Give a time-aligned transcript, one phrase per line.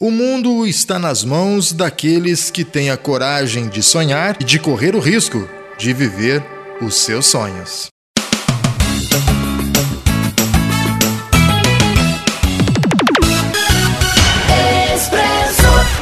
[0.00, 4.94] O mundo está nas mãos daqueles que têm a coragem de sonhar e de correr
[4.94, 6.40] o risco de viver
[6.80, 7.88] os seus sonhos.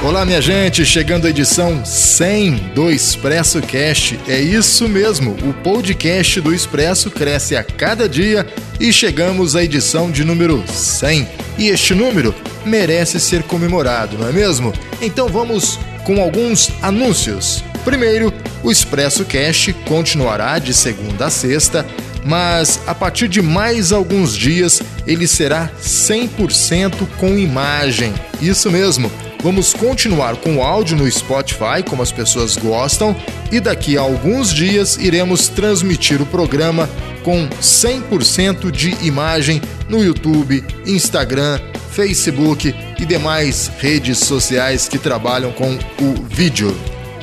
[0.06, 4.16] Olá, minha gente, chegando à edição 100 do Expresso Cast.
[4.28, 8.46] É isso mesmo, o podcast do Expresso cresce a cada dia
[8.78, 11.26] e chegamos à edição de número 100.
[11.58, 12.32] E este número
[12.64, 14.72] merece ser comemorado, não é mesmo?
[15.02, 17.64] Então vamos com alguns anúncios.
[17.84, 21.84] Primeiro, o Expresso Cast continuará de segunda a sexta,
[22.24, 28.14] mas a partir de mais alguns dias ele será 100% com imagem.
[28.40, 29.10] Isso mesmo
[29.42, 33.14] Vamos continuar com o áudio no Spotify, como as pessoas gostam,
[33.52, 36.88] e daqui a alguns dias iremos transmitir o programa
[37.22, 45.78] com 100% de imagem no YouTube, Instagram, Facebook e demais redes sociais que trabalham com
[46.02, 46.76] o vídeo.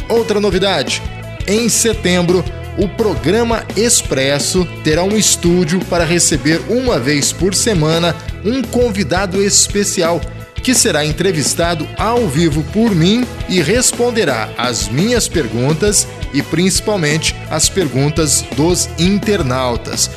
[0.09, 1.01] Outra novidade:
[1.47, 2.43] em setembro,
[2.77, 10.19] o programa Expresso terá um estúdio para receber uma vez por semana um convidado especial
[10.63, 17.67] que será entrevistado ao vivo por mim e responderá às minhas perguntas e principalmente as
[17.69, 20.09] perguntas dos internautas.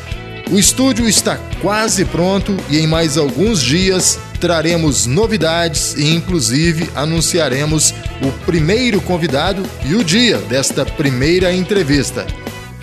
[0.51, 7.93] O estúdio está quase pronto e em mais alguns dias traremos novidades e, inclusive, anunciaremos
[8.23, 12.25] o primeiro convidado e o dia desta primeira entrevista.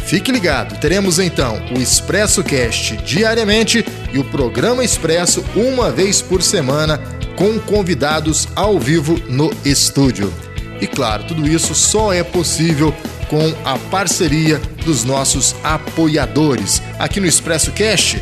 [0.05, 6.43] Fique ligado, teremos então o Expresso Cast diariamente e o programa Expresso uma vez por
[6.43, 6.99] semana
[7.35, 10.33] com convidados ao vivo no estúdio.
[10.79, 12.93] E claro, tudo isso só é possível
[13.29, 16.81] com a parceria dos nossos apoiadores.
[16.99, 18.21] Aqui no Expresso Cast,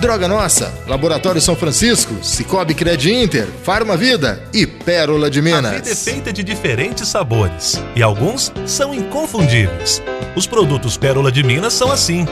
[0.00, 5.72] Droga Nossa, Laboratório São Francisco, Cicobi Cred Inter, Farma Vida e Pérola de Minas.
[5.72, 10.02] A vida é feita de diferentes sabores e alguns são inconfundíveis.
[10.34, 12.26] Os produtos Pérola de Minas são assim.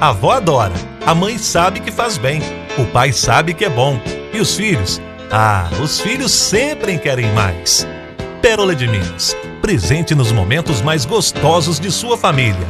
[0.00, 0.74] A avó adora,
[1.06, 2.42] a mãe sabe que faz bem,
[2.76, 4.00] o pai sabe que é bom
[4.34, 5.00] e os filhos
[5.32, 7.86] ah, os filhos sempre querem mais.
[8.42, 12.66] Pérola de Minas, presente nos momentos mais gostosos de sua família.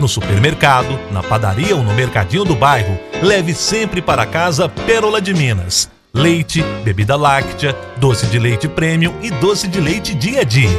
[0.00, 5.34] No supermercado, na padaria ou no mercadinho do bairro, leve sempre para casa Pérola de
[5.34, 5.90] Minas.
[6.14, 10.70] Leite, bebida láctea, doce de leite premium e doce de leite dia a dia.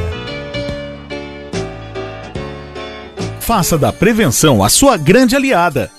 [3.42, 5.92] Faça da prevenção a sua grande aliada.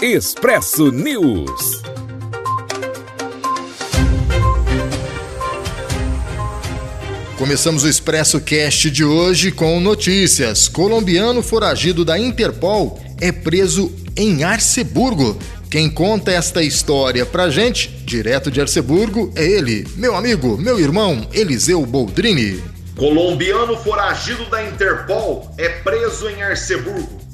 [0.00, 1.82] Expresso News.
[7.36, 10.68] Começamos o Expresso Cast de hoje com notícias.
[10.68, 15.36] Colombiano foragido da Interpol é preso em Arceburgo.
[15.68, 21.26] Quem conta esta história pra gente, direto de Arceburgo, é ele, meu amigo, meu irmão,
[21.32, 22.62] Eliseu Boldrini.
[22.96, 27.27] Colombiano foragido da Interpol é preso em Arceburgo.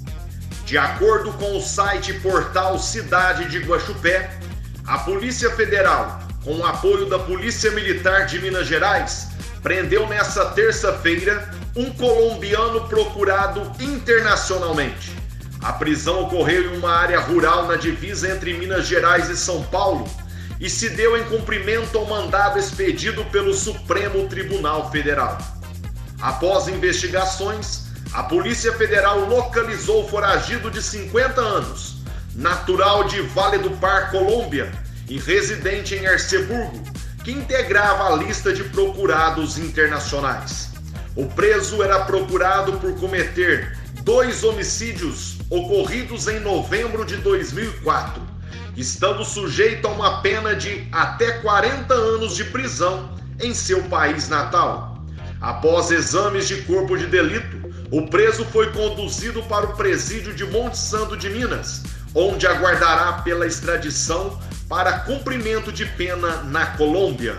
[0.64, 4.30] De acordo com o site portal Cidade de Guaxupé,
[4.86, 9.28] a Polícia Federal, com o apoio da Polícia Militar de Minas Gerais,
[9.62, 15.12] prendeu nesta terça-feira um colombiano procurado internacionalmente.
[15.60, 20.08] A prisão ocorreu em uma área rural na divisa entre Minas Gerais e São Paulo
[20.58, 25.36] e se deu em cumprimento ao mandado expedido pelo Supremo Tribunal Federal.
[26.20, 31.96] Após investigações, a Polícia Federal localizou o foragido de 50 anos,
[32.32, 34.70] natural de Vale do Par, Colômbia,
[35.08, 36.80] e residente em Arceburgo,
[37.24, 40.70] que integrava a lista de procurados internacionais.
[41.16, 48.22] O preso era procurado por cometer dois homicídios ocorridos em novembro de 2004,
[48.76, 53.10] estando sujeito a uma pena de até 40 anos de prisão
[53.40, 55.04] em seu país natal.
[55.40, 60.78] Após exames de corpo de delito, o preso foi conduzido para o presídio de Monte
[60.78, 61.82] Santo de Minas,
[62.14, 64.38] onde aguardará pela extradição
[64.68, 67.36] para cumprimento de pena na Colômbia.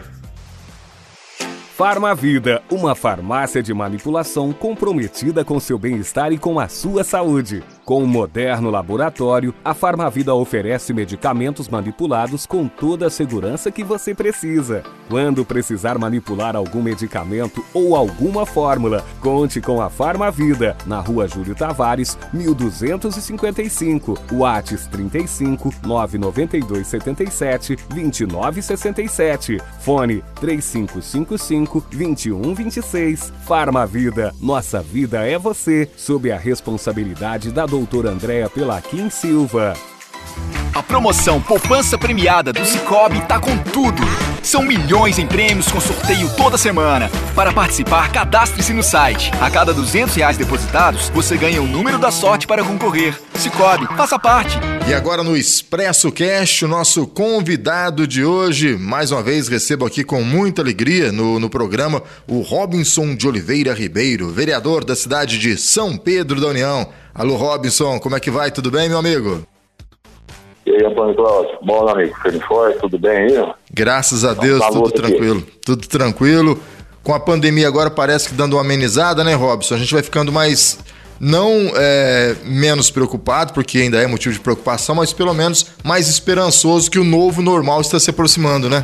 [1.75, 7.63] Farmavida, uma farmácia de manipulação comprometida com seu bem-estar e com a sua saúde.
[7.85, 14.15] Com um moderno laboratório, a Farmavida oferece medicamentos manipulados com toda a segurança que você
[14.15, 14.81] precisa.
[15.07, 21.53] Quando precisar manipular algum medicamento ou alguma fórmula, conte com a Farmavida, na rua Júlio
[21.53, 33.31] Tavares, 1255, Whats 35 992 77 2967, fone 3555 2126.
[33.45, 39.73] Farmavida, nossa vida é você, sob a responsabilidade da doutora Andréa Pelaquim Silva.
[40.73, 44.01] A promoção Poupança Premiada do Cicobi tá com tudo.
[44.41, 47.09] São milhões em prêmios com sorteio toda semana.
[47.33, 49.29] Para participar, cadastre-se no site.
[49.41, 53.17] A cada 200 reais depositados, você ganha o número da sorte para concorrer.
[53.35, 54.57] Cicobi, faça parte.
[54.87, 60.03] E agora no Expresso Cash, o nosso convidado de hoje, mais uma vez recebo aqui
[60.03, 65.57] com muita alegria no, no programa o Robinson de Oliveira Ribeiro, vereador da cidade de
[65.57, 66.87] São Pedro da União.
[67.15, 68.51] Alô Robinson, como é que vai?
[68.51, 69.41] Tudo bem, meu amigo?
[70.65, 73.53] E aí, Antônio Cláudio, bom amigo, firme forte, tudo bem aí?
[73.71, 74.97] Graças a Deus, Tá tudo louco aqui.
[75.01, 76.59] tranquilo, tudo tranquilo.
[77.03, 79.75] Com a pandemia agora parece que dando uma amenizada, né, Robson?
[79.75, 80.79] A gente vai ficando mais,
[81.19, 86.89] não é, menos preocupado, porque ainda é motivo de preocupação, mas pelo menos mais esperançoso
[86.91, 88.83] que o novo normal está se aproximando, né?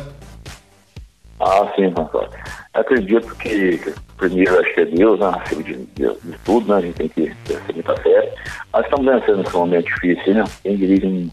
[1.40, 2.30] Ah, sim, Antônio.
[2.72, 5.32] Acredito que primeiro acho que é Deus, né?
[5.34, 6.76] Acima de, Deus, de tudo, né?
[6.76, 8.34] A gente tem que ter muita fé.
[8.72, 10.44] Nós estamos vencendo esse momento difícil, né?
[10.62, 11.30] Quem diria em,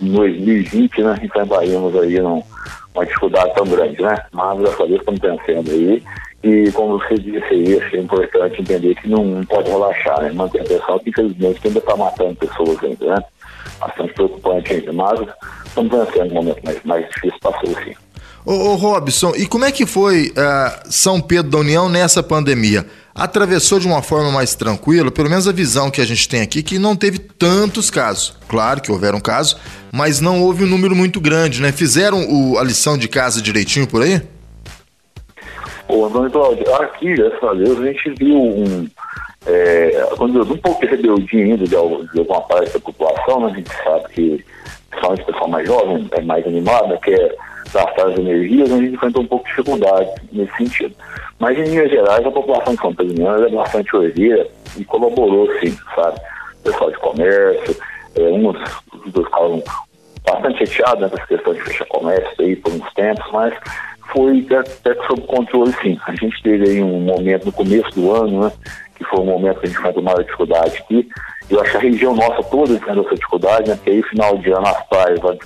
[0.00, 1.20] em 2020, né?
[1.22, 2.42] Enfrentaríamos aí num,
[2.94, 4.16] uma dificuldade tão grande, né?
[4.32, 6.02] Mas, graças a estamos vencendo aí.
[6.42, 10.32] E, como você disse aí, que é importante entender que não, não pode relaxar, né?
[10.32, 13.24] Manter a atenção, que infelizmente ainda está matando pessoas ainda, né?
[13.78, 14.92] Bastante preocupante ainda.
[14.92, 15.20] Mas
[15.64, 17.94] estamos vencendo o momento mais, mais difícil, passou sim.
[18.44, 22.84] Ô, ô Robson, e como é que foi ah, São Pedro da União nessa pandemia?
[23.14, 26.62] Atravessou de uma forma mais tranquila, pelo menos a visão que a gente tem aqui,
[26.62, 28.34] que não teve tantos casos.
[28.48, 29.56] Claro que houveram casos,
[29.92, 31.70] mas não houve um número muito grande, né?
[31.72, 34.20] Fizeram o- a lição de casa direitinho por aí?
[35.86, 38.88] Ô, Antônio Cláudio, aqui, graças a Deus, a gente viu um,
[39.46, 43.52] é, um pouco de rebeldia ainda de, al- de alguma parte da população, né?
[43.52, 44.44] a gente sabe que,
[44.90, 49.22] principalmente o pessoal mais jovem, é mais animado, quer gastar as energias, a gente enfrentou
[49.22, 50.94] um pouco de dificuldade nesse sentido.
[51.38, 55.76] Mas, em linhas gerais, a população de São Minas é bastante ordeira e colaborou, sim,
[55.94, 56.20] sabe?
[56.62, 57.76] Pessoal de comércio,
[58.16, 58.58] é, uns
[59.12, 59.62] dos ficaram
[60.24, 63.54] bastante chateados né, com essa questão de fechar comércio aí por uns tempos, mas
[64.12, 65.98] foi até que sob controle, sim.
[66.06, 68.52] A gente teve aí um momento no começo do ano, né?
[68.94, 71.08] Que foi um momento que a gente enfrentou maior dificuldade aqui.
[71.50, 73.76] Eu acho que a região nossa toda enfrentou essa dificuldade, né?
[73.76, 75.38] Porque aí, final de ano, as praias de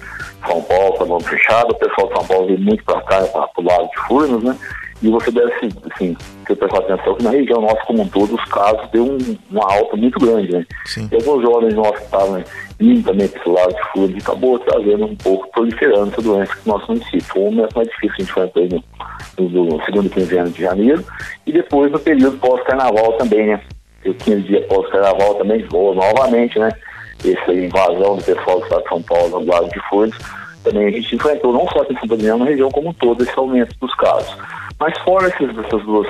[0.46, 3.64] São Paulo estavam fechadas, o pessoal de São Paulo veio muito para cá, para o
[3.64, 4.56] lado de Furnas, né?
[5.02, 5.52] E você deve,
[5.92, 6.16] assim,
[6.46, 9.18] ter prestado atenção que na região nossa como um todo, os casos deu um,
[9.50, 10.66] uma alta muito grande, né?
[10.86, 11.08] Sim.
[11.12, 12.44] E alguns jovens nossos que estavam
[12.80, 16.66] indo também para esse lado de Furnas, acabou trazendo um pouco, proliferando essa doença que
[16.66, 17.24] no nosso município.
[17.26, 21.04] Foi um mais difícil, a gente foi no, no, no segundo quinzena de janeiro,
[21.46, 23.60] e depois no período pós-carnaval também, né?
[24.06, 26.70] E o 15 dias pós-carnaval também voa novamente, né?
[27.24, 30.16] Essa invasão do pessoal do estado de São Paulo no lado de Furnas,
[30.62, 33.38] também a gente enfrentou não só aqui em Paulo, mas na região como todo, esse
[33.38, 34.36] aumento dos casos.
[34.78, 36.06] Mas fora esses, essas duas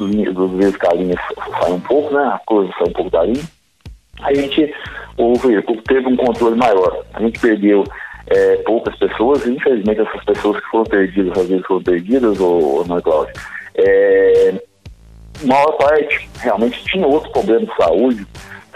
[0.00, 1.14] linhas, duas vezes que a linha
[1.60, 2.22] sai um pouco, né?
[2.22, 3.44] A coisa sai um pouco da linha,
[4.22, 4.74] a gente
[5.16, 7.04] houve, teve um controle maior.
[7.14, 7.84] A gente perdeu
[8.26, 12.84] é, poucas pessoas, e infelizmente essas pessoas que foram perdidas, às vezes foram perdidas, ou
[12.86, 13.34] não é, Cláudio?
[13.76, 14.54] É,
[15.44, 18.26] maior parte realmente tinha outro problema de saúde,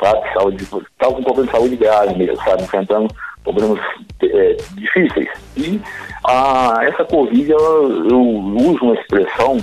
[0.01, 0.33] sabe?
[0.33, 2.63] Saúde, estava com problema de saúde grave mesmo, sabe?
[2.63, 3.09] Enfrentando
[3.43, 3.79] problemas
[4.23, 5.29] é, difíceis.
[5.57, 5.81] E
[6.25, 9.59] a, essa Covid, ela, eu uso uma expressão,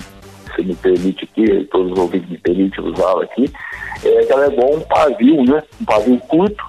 [0.55, 3.51] se me permite aqui, todos os ouvintes me permitem usá-la aqui,
[4.03, 5.63] é que ela é igual um pavio, né?
[5.81, 6.63] Um pavio curto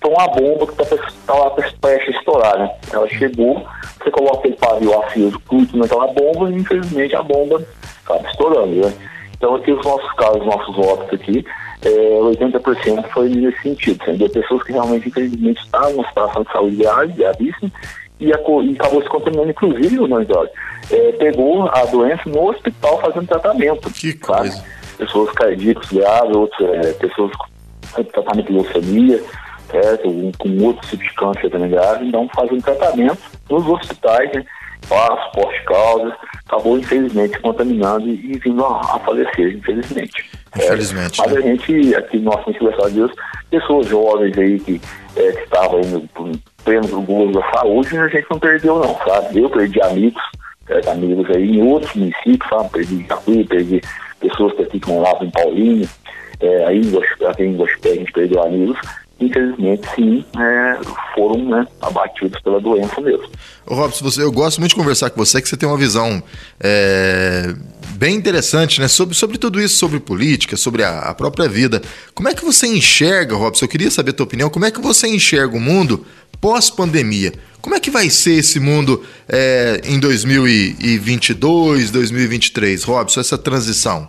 [0.00, 2.70] para uma bomba que está tá lá prestes a estourar, né?
[2.92, 3.66] Ela chegou,
[3.98, 7.64] você coloca aquele pavio aceso curto naquela bomba e infelizmente a bomba
[8.04, 8.92] acaba estourando, né?
[9.36, 11.44] Então aqui os nossos casos, os nossos votos aqui,
[11.82, 11.88] é,
[12.20, 14.30] 80% foi nesse sentido, entendeu?
[14.30, 17.70] Pessoas que realmente, infelizmente, estavam em uma situação de saúde grave, gravíssima,
[18.18, 20.50] e, a, e acabou se contaminando, inclusive, o Nandório,
[20.90, 23.90] é, pegou a doença no hospital fazendo tratamento.
[23.92, 24.48] Que sabe?
[24.48, 24.64] coisa.
[24.96, 29.22] Pessoas cardíacas graves, outras é, pessoas com tratamento de leucemia,
[29.70, 30.32] certo?
[30.38, 33.18] Com outros tipos de câncer também grave, então fazendo tratamento
[33.50, 34.44] nos hospitais, né?
[34.88, 36.16] Passo, pós-causa,
[36.46, 40.30] acabou infelizmente contaminando e, vindo a, a falecer, infelizmente.
[40.56, 41.38] Infelizmente, Mas né?
[41.38, 43.12] a gente, aqui no nosso graças a Deus,
[43.50, 44.80] pessoas jovens aí que,
[45.16, 46.30] é, que estavam indo por
[46.64, 49.42] pleno gozo da saúde, a gente não perdeu não, sabe?
[49.42, 50.22] Eu perdi amigos,
[50.68, 52.70] é, amigos aí em outros municípios, sabe?
[52.70, 53.80] Perdi Jacuí, perdi
[54.20, 55.88] pessoas que aqui que moravam em Paulínia,
[56.40, 56.90] é, aí em
[57.56, 58.78] Guaxupé a gente perdeu amigos,
[59.18, 60.78] infelizmente, sim, é,
[61.14, 63.26] foram né, abatidos pela doença mesmo.
[63.66, 66.22] Ô, Robson, você, eu gosto muito de conversar com você, que você tem uma visão
[66.60, 67.54] é,
[67.92, 71.80] bem interessante né, sobre, sobre tudo isso, sobre política, sobre a, a, própria vida.
[72.14, 73.64] Como é que você enxerga, Robson?
[73.64, 74.50] Eu queria saber a tua opinião.
[74.50, 76.04] Como é que você enxerga o mundo
[76.40, 77.32] pós-pandemia?
[77.62, 84.08] Como é que vai ser esse mundo é, em 2022, 2023, Robson, essa transição?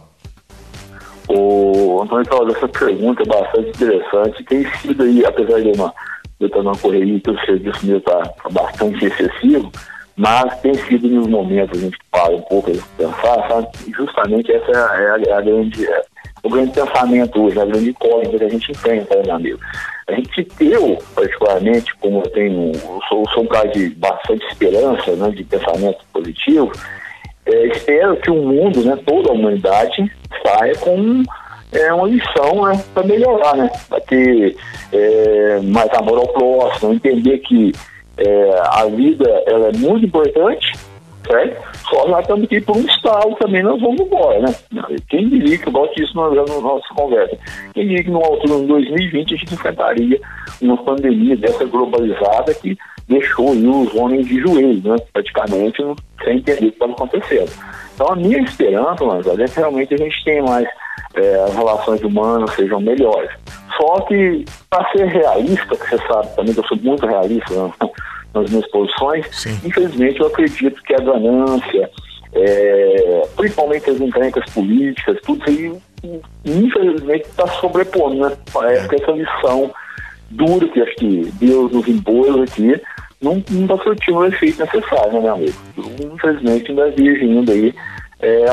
[1.27, 1.66] O
[2.03, 4.43] Antônio Paulo, essa pergunta é bastante interessante.
[4.43, 5.93] Tem sido aí, apesar de uma,
[6.39, 9.71] eu estar numa correria que o serviço meu está bastante excessivo,
[10.15, 13.67] mas tem sido nos momentos a gente para um pouco pensar, sabe?
[13.95, 16.01] justamente essa é a, é a grande, é,
[16.43, 19.59] o grande pensamento hoje, a grande incógnita que a gente enfrenta, né, meu amigo?
[20.07, 25.11] A gente, eu, particularmente, como eu tenho, eu sou, sou um cara de bastante esperança,
[25.15, 26.71] né, de pensamento positivo,
[27.45, 30.11] é, espero que o mundo, né, toda a humanidade,
[30.43, 31.23] saia com
[31.71, 33.69] é, uma lição né, para melhorar, né?
[33.89, 34.55] Para ter
[34.91, 37.73] é, mais amor ao próximo, entender que
[38.17, 40.71] é, a vida ela é muito importante,
[41.25, 41.61] certo?
[41.89, 44.55] Só nós estamos aqui por um estado também, nós vamos embora, né?
[45.09, 47.37] Quem diria que eu gosto disso na, nossa conversa?
[47.73, 50.19] Quem diria que no altura de 2020 a gente enfrentaria
[50.61, 54.95] uma pandemia dessa globalizada que deixou os homens de joelhos, né?
[55.11, 55.83] Praticamente
[56.23, 57.51] sem entender o que estava acontecendo.
[57.93, 60.67] Então a minha esperança, mas é que realmente a gente tenha mais
[61.17, 63.29] é, as relações humanas sejam melhores.
[63.75, 67.71] Só que, para ser realista, que você sabe também que eu sou muito realista né,
[68.33, 69.59] nas minhas posições, Sim.
[69.63, 71.89] infelizmente eu acredito que a ganância,
[72.33, 78.37] é, principalmente as encrencas políticas, tudo isso aí, infelizmente, está sobrepondo, né?
[78.53, 79.71] Parece que essa lição
[80.29, 82.79] dura que acho que Deus nos impôs aqui,
[83.21, 85.57] não está surtindo o efeito necessário, né, meu amigo?
[86.13, 87.73] Infelizmente, ainda vejo ainda aí
[88.19, 88.45] é,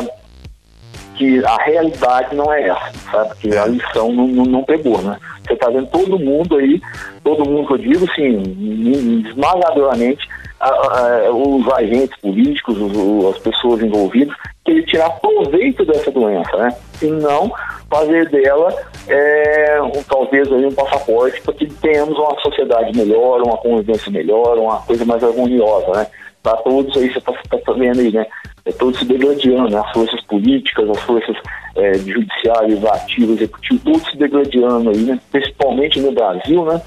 [1.15, 3.35] que a realidade não é essa, sabe?
[3.37, 5.19] Que a lição não, não, não pegou, né?
[5.47, 6.81] Você está vendo todo mundo aí,
[7.23, 10.29] todo mundo que eu digo, assim, esmagadoramente,
[10.61, 16.75] a, a, os agentes políticos, os, as pessoas envolvidas, querer tirar proveito dessa doença, né?
[17.03, 17.53] E não
[17.91, 18.75] fazer dela
[19.07, 24.59] é, um, talvez aí um passaporte para que tenhamos uma sociedade melhor, uma convivência melhor,
[24.59, 26.07] uma coisa mais harmoniosa, né?
[26.45, 28.27] Para todos aí, você está tá vendo aí, né?
[28.67, 29.79] É, todos se degradando, né?
[29.79, 31.35] as forças políticas, as forças
[31.75, 35.19] é, judiciárias, ativas, executivas, todos se degradando aí, né?
[35.33, 36.83] Principalmente no Brasil, né?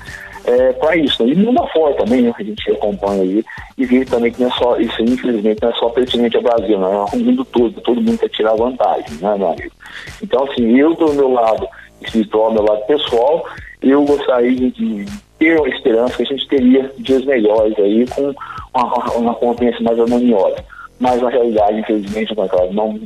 [0.46, 1.26] É, para isso.
[1.26, 1.34] Né?
[1.34, 3.44] E mundo fora também, né, a gente acompanha aí,
[3.80, 6.80] e vê também que não é só, isso infelizmente não é só pertinente ao Brasil,
[6.80, 9.56] não, é o mundo todo, todo mundo quer tirar vantagem, né, meu?
[10.24, 11.68] Então, assim, eu do meu lado
[12.02, 13.44] espiritual, meu lado pessoal,
[13.82, 15.06] eu gostaria de
[15.38, 18.34] ter uma esperança que a gente teria dias melhores aí, com
[18.84, 20.63] uma, uma consciência mais harmoniosa.
[21.00, 22.34] Mas na realidade, infelizmente,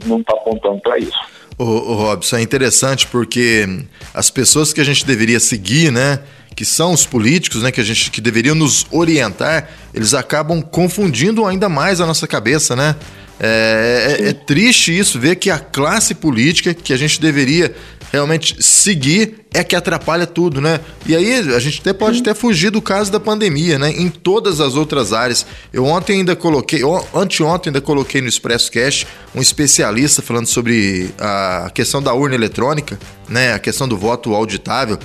[0.05, 1.19] não está apontando para isso.
[1.57, 3.65] O, o Robson, é interessante porque
[4.13, 6.19] as pessoas que a gente deveria seguir, né?
[6.55, 11.45] que são os políticos, né, que a gente que deveriam nos orientar, eles acabam confundindo
[11.45, 12.95] ainda mais a nossa cabeça, né?
[13.39, 17.73] É, é, é, triste isso, ver que a classe política que a gente deveria
[18.11, 20.79] realmente seguir é que atrapalha tudo, né?
[21.05, 23.91] E aí a gente até pode até fugir do caso da pandemia, né?
[23.91, 25.45] Em todas as outras áreas.
[25.71, 26.81] Eu ontem ainda coloquei,
[27.13, 32.99] anteontem ainda coloquei no Expresso Cash um especialista falando sobre a questão da urna eletrônica,
[33.29, 33.53] né?
[33.53, 34.99] A questão do voto auditável.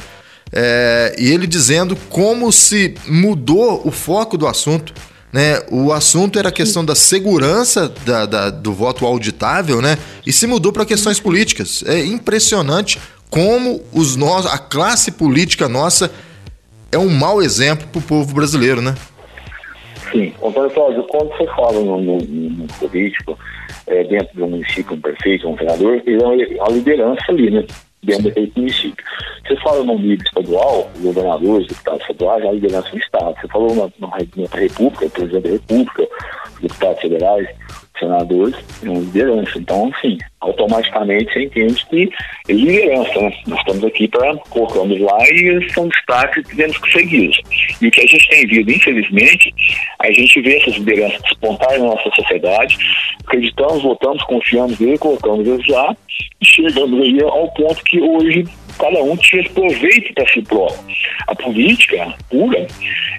[0.53, 4.93] É, e ele dizendo como se mudou o foco do assunto.
[5.37, 5.61] Né?
[5.71, 9.99] O assunto era a questão da segurança da, da do voto auditável, né?
[10.27, 11.85] E se mudou para questões políticas.
[11.87, 16.11] É impressionante como os nós, a classe política nossa
[16.91, 18.95] é um mau exemplo para o povo brasileiro, né?
[20.11, 23.39] Sim, Antônio Cláudio, quando você fala no, no, no político,
[23.89, 27.63] é, dentro do município, um prefeito, um vereador, ele é a liderança ali, né?
[28.07, 29.05] Dentro daquele município.
[29.47, 33.35] Você fala no nível estadual, governadores, deputados estaduais, a liderança do Estado.
[33.41, 36.09] Você falou na, na, na República, presidente da República,
[36.61, 37.49] deputados federais,
[37.99, 39.59] senadores, é uma liderança.
[39.59, 42.11] Então, assim, automaticamente você entende que
[42.49, 43.33] é liderança, né?
[43.47, 47.31] Nós estamos aqui para colocamos lá e são destaques que temos que seguir.
[47.81, 49.55] E o que a gente tem visto, infelizmente,
[49.99, 52.79] a gente vê essas lideranças despontarem na nossa sociedade,
[53.27, 55.97] acreditamos, votamos, confiamos nele, colocamos eles lá
[56.41, 58.45] e chegamos aí ao ponto que hoje
[58.79, 60.79] cada um tira proveito para si próprio.
[61.27, 62.67] A política pura,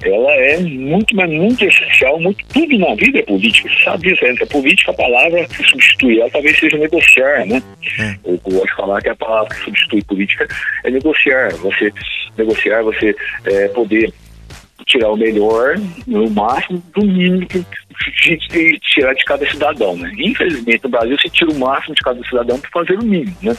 [0.04, 3.70] ela é muito, mas muito essencial, muito, tudo na vida é política.
[3.70, 7.62] Você sabe disso, a política, a palavra que substitui ela talvez seja negociar, né?
[8.00, 8.16] É.
[8.26, 10.48] Eu gosto de falar que a palavra que substitui política
[10.84, 11.52] é negociar.
[11.56, 11.92] Você
[12.38, 14.14] negociar, você é, poder
[14.86, 17.66] tirar o melhor, no máximo, do mínimo que
[18.22, 20.12] de tirar de cada cidadão, né?
[20.18, 23.56] Infelizmente, no Brasil, se tira o máximo de cada cidadão para fazer o mínimo, né?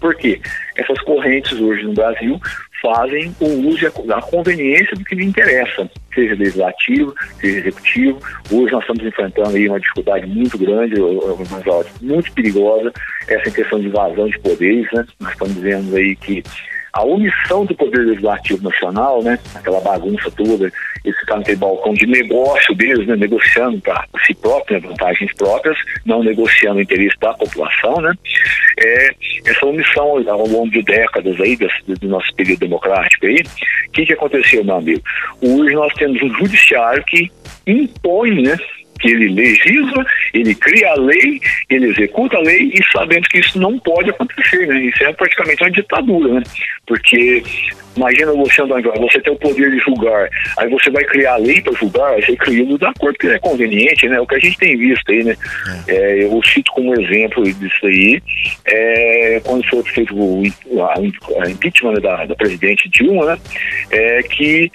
[0.00, 0.40] Por quê?
[0.76, 2.40] Essas correntes hoje no Brasil
[2.80, 8.18] fazem o uso e a conveniência do que lhe interessa, seja legislativo, seja executivo.
[8.50, 10.94] Hoje nós estamos enfrentando aí uma dificuldade muito grande,
[12.00, 12.92] muito perigosa,
[13.28, 15.06] essa questão de invasão de poderes, né?
[15.20, 16.42] Nós estamos vendo aí que
[16.92, 20.70] a omissão do Poder Legislativo Nacional, né, aquela bagunça toda,
[21.04, 25.78] esse ficar naquele balcão de negócio deles, né, negociando para si próprio, né, vantagens próprias,
[26.04, 28.12] não negociando o interesse da população, né,
[28.78, 29.10] é,
[29.46, 33.42] essa omissão ao longo de décadas aí, desse, do nosso período democrático aí,
[33.88, 35.02] o que, que aconteceu, meu amigo?
[35.40, 37.30] Hoje nós temos um judiciário que
[37.66, 38.56] impõe, né,
[39.02, 43.58] que ele legisla, ele cria a lei, ele executa a lei e sabendo que isso
[43.58, 44.80] não pode acontecer, né?
[44.84, 46.42] Isso é praticamente uma ditadura, né?
[46.86, 47.42] Porque
[47.96, 51.60] imagina você andando, você tem o poder de julgar, aí você vai criar a lei
[51.60, 54.20] para julgar, aí você cria da acordo que é conveniente, né?
[54.20, 55.36] O que a gente tem visto aí, né?
[55.88, 55.94] É.
[55.94, 58.22] É, eu cito como exemplo disso aí,
[58.64, 60.42] é, quando foi feito o
[60.82, 63.38] a, a impeachment da, da presidente Dilma, né?
[63.90, 64.70] É, que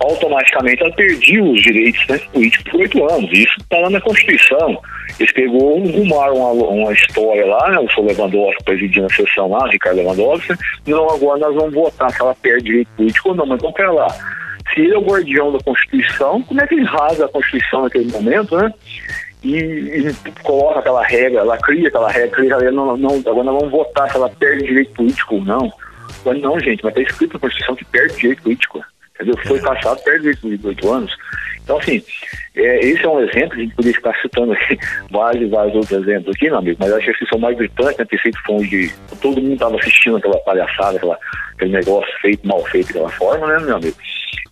[0.00, 3.30] automaticamente ela perdia os direitos né, políticos por oito anos.
[3.32, 4.80] Isso está lá na Constituição.
[5.18, 9.66] Eles pegou, rumaram uma, uma história lá, né, o senhor Lewandowski presidindo a sessão lá,
[9.68, 10.54] Ricardo Lewandowski,
[10.86, 13.92] não, agora nós vamos votar se ela perde direito político ou não, mas então pera
[13.92, 14.08] lá.
[14.74, 18.10] Se ele é o guardião da Constituição, como é que ele rasga a Constituição naquele
[18.10, 18.72] momento, né?
[19.42, 23.44] E, e, coloca aquela regra, ela cria aquela regra, cria aquela regra, não, não, agora
[23.44, 25.72] nós vamos votar se ela perde direito político ou não.
[26.24, 28.84] Mas não, gente, mas está escrito na Constituição que perde direito político
[29.16, 29.36] entendeu?
[29.46, 31.16] Foi caçado perto de 18 anos.
[31.62, 32.00] Então, assim,
[32.54, 34.78] é, esse é um exemplo, a gente poderia ficar citando aqui
[35.10, 38.18] vários vários outros exemplos aqui, meu amigo, mas acho que são mais gritantes, né, ter
[38.18, 38.92] feito de...
[39.20, 41.18] Todo mundo estava assistindo aquela palhaçada, aquela,
[41.54, 43.96] aquele negócio feito, mal feito daquela forma, né, meu amigo?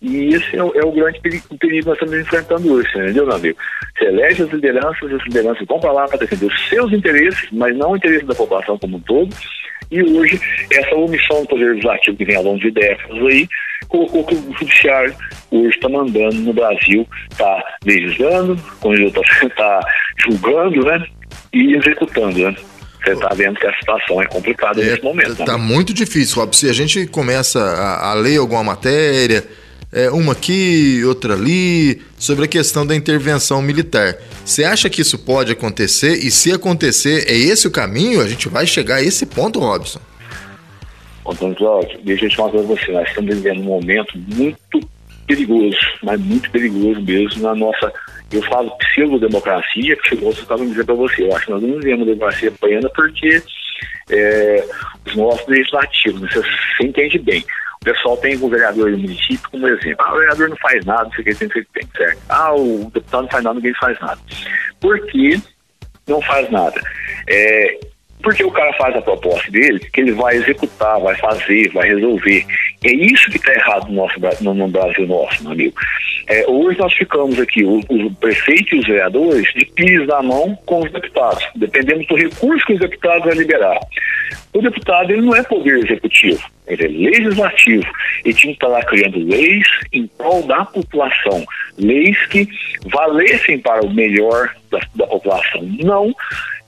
[0.01, 2.89] E esse é o, é o grande perigo, o perigo que nós estamos enfrentando hoje,
[2.89, 3.57] entendeu, meu amigo?
[3.97, 7.75] Você elege as lideranças, as lideranças vão para lá para defender os seus interesses, mas
[7.77, 9.33] não o interesse da população como um todo,
[9.91, 10.39] e hoje,
[10.71, 13.47] essa omissão do Poder Legislativo que vem ao longo de décadas aí,
[13.87, 15.15] colocou que o Judiciário
[15.51, 19.79] hoje está mandando no Brasil, está legislando, está tá
[20.17, 21.05] julgando, né?
[21.53, 22.55] E executando, né?
[23.03, 25.31] Você está vendo que a situação é complicada é, nesse momento.
[25.31, 25.63] Está né?
[25.63, 26.55] muito difícil, Rob.
[26.55, 29.43] Se a gente começa a, a ler alguma matéria,
[29.95, 34.17] é, uma aqui, outra ali, sobre a questão da intervenção militar.
[34.43, 36.17] Você acha que isso pode acontecer?
[36.17, 38.19] E se acontecer, é esse o caminho?
[38.21, 40.01] A gente vai chegar a esse ponto, Robson?
[41.25, 44.81] Antônio Cláudio, deixa eu te falar para você, nós estamos vivendo um momento muito
[45.25, 47.91] perigoso, mas muito perigoso mesmo na nossa,
[48.31, 52.05] eu falo pseudo-democracia, que você estava dizendo para você, eu acho que nós não vivemos
[52.05, 53.41] democracia plena porque
[54.11, 54.67] é,
[55.07, 57.43] os nossos legislativos, você, você entende bem,
[57.85, 60.05] pessoal tem o vereador do município como exemplo.
[60.05, 62.21] Ah, o vereador não faz nada, não sei o que, tem, tem, certo?
[62.27, 64.19] Ah, o deputado não faz nada, ninguém faz nada.
[64.81, 65.41] Por que
[66.07, 66.81] não faz nada?
[67.29, 67.79] É,
[68.25, 72.43] porque o cara faz a proposta dele, que ele vai executar, vai fazer, vai resolver.
[72.83, 75.75] É isso que está errado no, nosso, no, no, Brasil nosso, meu amigo.
[76.27, 80.57] É, hoje nós ficamos aqui, o, o prefeito e os vereadores, de pis na mão
[80.65, 83.79] com os deputados, dependendo do recurso que os deputados vão liberar.
[84.55, 87.85] O deputado ele não é poder executivo, ele é legislativo.
[88.23, 91.43] E tinha que estar lá criando leis em prol da população,
[91.77, 92.47] leis que
[92.85, 96.15] valessem para o melhor da, da população, não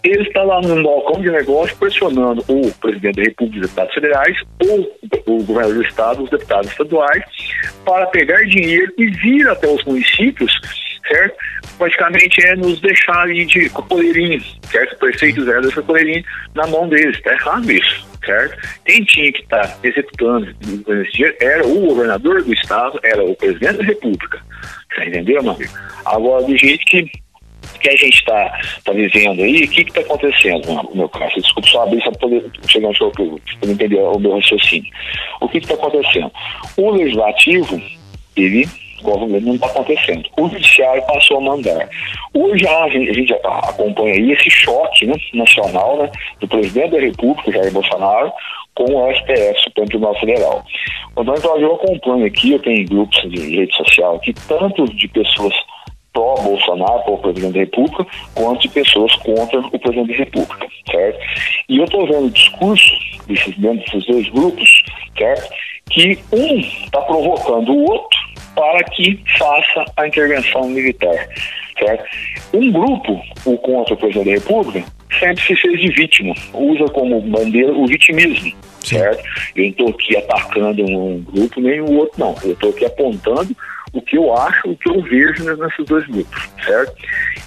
[0.04, 4.38] ele está lá no balcão de negócio pressionando o presidente da República, os deputados federais,
[4.60, 7.24] ou o governador do estado, os deputados estaduais,
[7.84, 10.52] para pegar dinheiro e vir até os municípios,
[11.08, 11.36] certo?
[11.78, 14.94] Praticamente é nos deixar ali de coleirinho, certo?
[14.94, 16.24] O prefeito zero dessa coleirinho
[16.56, 18.58] na mão deles, está errado isso, certo?
[18.86, 20.56] Quem tinha que estar tá executando
[21.02, 24.42] esse dinheiro era o governador do estado, era o presidente da República,
[24.94, 25.74] você entendeu, meu amigo?
[26.06, 27.10] Agora, do jeito que
[27.82, 31.36] que a gente está tá vivendo aí, o que está acontecendo, meu caso?
[31.36, 34.92] Desculpa só abrir, só para poder chegar no seu para entender o meu raciocínio.
[35.42, 36.32] O que está acontecendo?
[36.78, 37.82] O legislativo,
[38.36, 38.68] ele
[39.12, 40.30] governo não está acontecendo.
[40.38, 41.90] O judiciário passou a mandar.
[42.34, 47.00] Hoje a gente, a gente acompanha aí esse choque né, nacional né, do presidente da
[47.00, 48.32] República, Jair Bolsonaro,
[48.76, 50.66] com o STF, Supremo Tribunal Federal.
[51.18, 55.54] Então, eu acompanho aqui, eu tenho grupos de rede social aqui, tanto de pessoas
[56.14, 61.20] pró-Bolsonaro, pró-presidente da República, quanto de pessoas contra o presidente da República, certo?
[61.70, 64.84] E eu estou vendo discursos desses, dentro desses dois grupos,
[65.18, 65.54] certo?
[65.90, 68.20] Que um está provocando o outro
[68.56, 71.28] para que faça a intervenção militar,
[71.78, 72.04] certo?
[72.54, 74.88] Um grupo, o contra o presidente da República,
[75.20, 78.52] sempre se fez de vítima, usa como bandeira o vitimismo,
[78.84, 79.24] certo?
[79.56, 82.36] Eu não estou aqui atacando um grupo nem o outro, não.
[82.44, 83.56] Eu estou aqui apontando
[83.94, 86.94] o que eu acho, o que eu vejo nesses dois grupos, certo?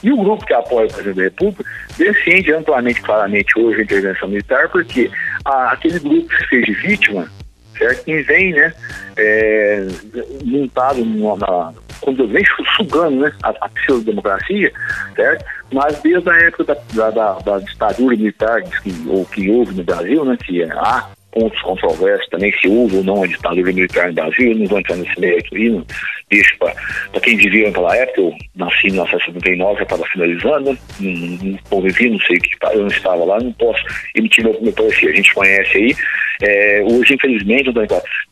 [0.03, 1.65] E o grupo que apoia o presidente da República
[1.99, 5.11] defende amplamente, claramente, hoje a intervenção militar, porque
[5.45, 7.31] a, aquele grupo que se fez de vítima,
[7.81, 8.05] certo?
[8.05, 8.73] Quem vem, né,
[9.17, 9.87] é,
[10.45, 12.45] montado na, quando vem
[12.77, 14.73] sugando né, a, a pseudo-democracia,
[15.17, 15.45] certo?
[15.73, 20.25] Mas desde a época da, da, da ditadura militar que, ou que houve no Brasil,
[20.25, 24.55] né, que há pontos controversos também, se houve ou não a ditadura militar no Brasil,
[24.55, 25.83] não vou entrar nesse mérito aí,
[26.31, 32.11] deixo para quem vivia naquela época, eu nasci em 1979, já estava finalizando, não, convivi,
[32.11, 33.83] não sei o que, eu não estava lá, não posso
[34.15, 35.95] emitir meu, meu parecer, a gente conhece aí,
[36.43, 37.71] é, hoje infelizmente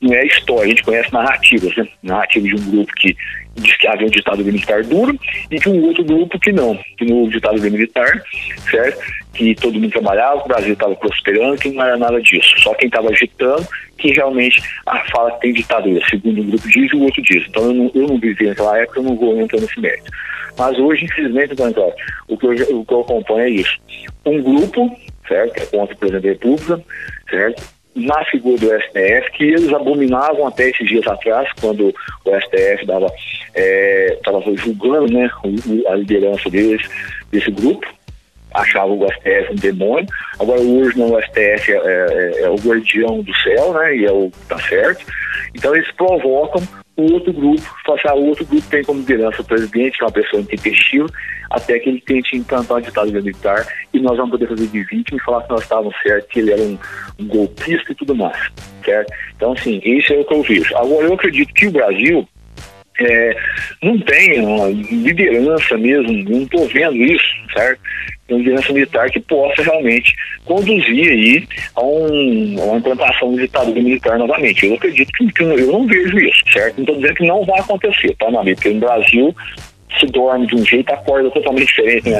[0.00, 1.88] não é história, a gente conhece narrativas, né?
[2.02, 3.16] narrativas de um grupo que
[3.61, 5.18] diz que havia um ditado militar duro
[5.51, 8.23] e de um outro grupo que não, que houve ditado militar,
[8.71, 8.99] certo?
[9.35, 12.55] Que todo mundo trabalhava, o Brasil estava prosperando, que não era nada disso.
[12.59, 13.66] Só quem estava agitando
[13.99, 17.44] que realmente a fala que tem ditadura, segundo um grupo diz e o outro diz.
[17.49, 20.11] Então eu não, eu não vivi naquela época, eu não vou entrar nesse mérito.
[20.57, 21.94] Mas hoje, infelizmente, Antônio,
[22.29, 23.77] o que, eu, o que eu acompanho é isso.
[24.25, 26.85] Um grupo, certo, que é contra o presidente da República,
[27.31, 27.62] certo,
[27.98, 33.06] na figura do STF, que eles abominavam até esses dias atrás, quando o STF estava
[33.54, 34.18] é,
[34.56, 35.30] julgando né,
[35.88, 36.82] a liderança deles,
[37.30, 37.87] desse grupo,
[38.54, 40.06] achavam o STF um demônio.
[40.38, 43.96] Agora hoje não, o STF é, é, é, o guardião do céu, né?
[43.96, 45.04] E é o tá certo.
[45.54, 46.62] Então eles provocam
[46.98, 50.42] o outro grupo, passar o outro grupo tem como liderança o presidente, é uma pessoa
[50.42, 51.06] intempestiva,
[51.48, 55.16] até que ele tente implantar a ditadura militar e nós vamos poder fazer de vítima
[55.16, 56.78] e falar que nós estávamos certos, que ele era um,
[57.20, 58.37] um golpista e tudo mais,
[58.84, 59.12] certo?
[59.37, 60.76] Então, assim, isso é o que eu vejo.
[60.76, 62.28] Agora, eu acredito que o Brasil
[63.00, 63.37] é,
[63.80, 67.80] não tem uma liderança mesmo, não estou vendo isso, certo?
[68.28, 70.14] Uma liderança militar que possa realmente
[70.44, 74.66] conduzir aí a, um, a uma implantação de ditadura militar novamente.
[74.66, 76.76] Eu acredito que, que eu não vejo isso, certo?
[76.76, 78.56] Não estou dizendo que não vai acontecer, tá, amigo?
[78.56, 79.34] Porque no Brasil
[79.98, 82.18] se dorme de um jeito, acorda totalmente diferente, né?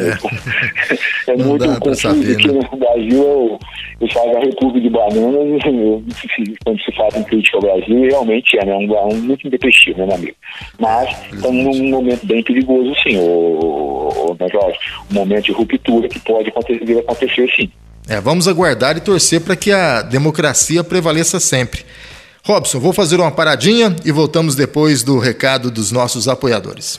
[1.27, 3.59] É, é muito confuso que no Brasil
[4.01, 5.63] eu falo da República de Bananas,
[6.65, 8.75] quando se fala em crítica ao Brasil, realmente é, né?
[8.75, 10.37] Um, um muito intempestivo, né, meu amigo?
[10.79, 14.79] Mas estamos num momento bem perigoso, sim, o, o, né, Jorge?
[15.11, 17.71] Um momento de ruptura que pode acontecer, acontecer sim.
[18.09, 21.85] É, vamos aguardar e torcer para que a democracia prevaleça sempre.
[22.45, 26.99] Robson, vou fazer uma paradinha e voltamos depois do recado dos nossos apoiadores.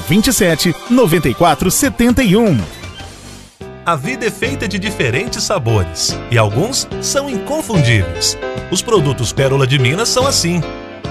[0.07, 2.59] 27 94 71.
[3.83, 8.37] A vida é feita de diferentes sabores e alguns são inconfundíveis.
[8.69, 10.61] Os produtos Pérola de Minas são assim.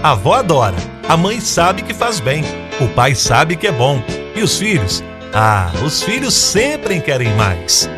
[0.02, 0.76] A avó adora,
[1.08, 2.44] a mãe sabe que faz bem,
[2.80, 4.02] o pai sabe que é bom
[4.36, 5.02] e os filhos?
[5.34, 7.90] Ah, os filhos sempre querem mais.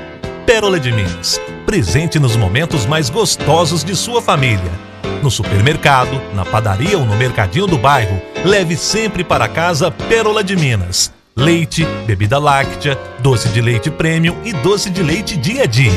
[0.47, 4.92] Pérola de Minas, presente nos momentos mais gostosos de sua família.
[5.21, 10.57] No supermercado, na padaria ou no mercadinho do bairro, leve sempre para casa Pérola de
[10.57, 11.13] Minas.
[11.35, 15.91] Leite, bebida láctea, doce de leite premium e doce de leite dia a dia.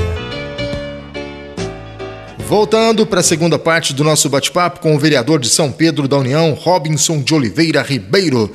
[2.47, 6.17] Voltando para a segunda parte do nosso bate-papo com o vereador de São Pedro da
[6.17, 8.53] União, Robinson de Oliveira Ribeiro.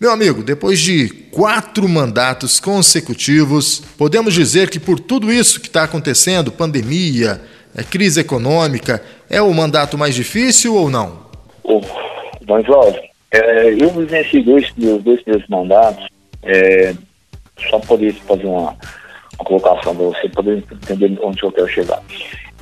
[0.00, 5.84] Meu amigo, depois de quatro mandatos consecutivos, podemos dizer que por tudo isso que está
[5.84, 7.40] acontecendo pandemia,
[7.74, 11.18] é crise econômica, é o mandato mais difícil ou não?
[12.50, 16.06] Dom Jorge, é, eu vivenciei dois, dois primeiros mandatos,
[16.42, 16.94] é,
[17.68, 18.76] só poder fazer uma,
[19.38, 22.02] uma colocação para você poder entender onde eu quero chegar.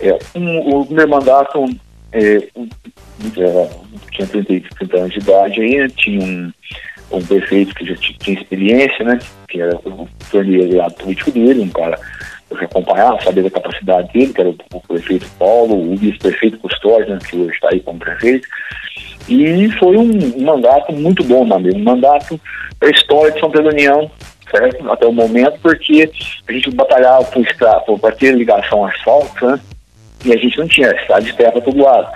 [0.00, 1.64] É, um, o primeiro mandato
[2.12, 3.70] é, é,
[4.12, 6.52] tinha 30, 30 anos de idade aí, tinha um,
[7.12, 9.18] um prefeito que já tinha experiência, né?
[9.48, 11.98] Que era o torneio político dele, um cara
[12.50, 17.36] acompanhar, saber da capacidade dele, que era o, prefeito Paulo, o vice-prefeito Custódio, né, que
[17.36, 18.48] hoje está aí como prefeito.
[19.28, 22.40] E foi um, mandato muito bom, meu amigo, um mandato
[22.78, 24.10] para a história de São Pedro União,
[24.50, 24.90] certo?
[24.90, 26.10] Até o momento, porque
[26.48, 27.26] a gente batalhava
[28.00, 29.60] para ter ligação asfalto, né?
[30.24, 32.10] E a gente não tinha, estrada de terra para todo lado.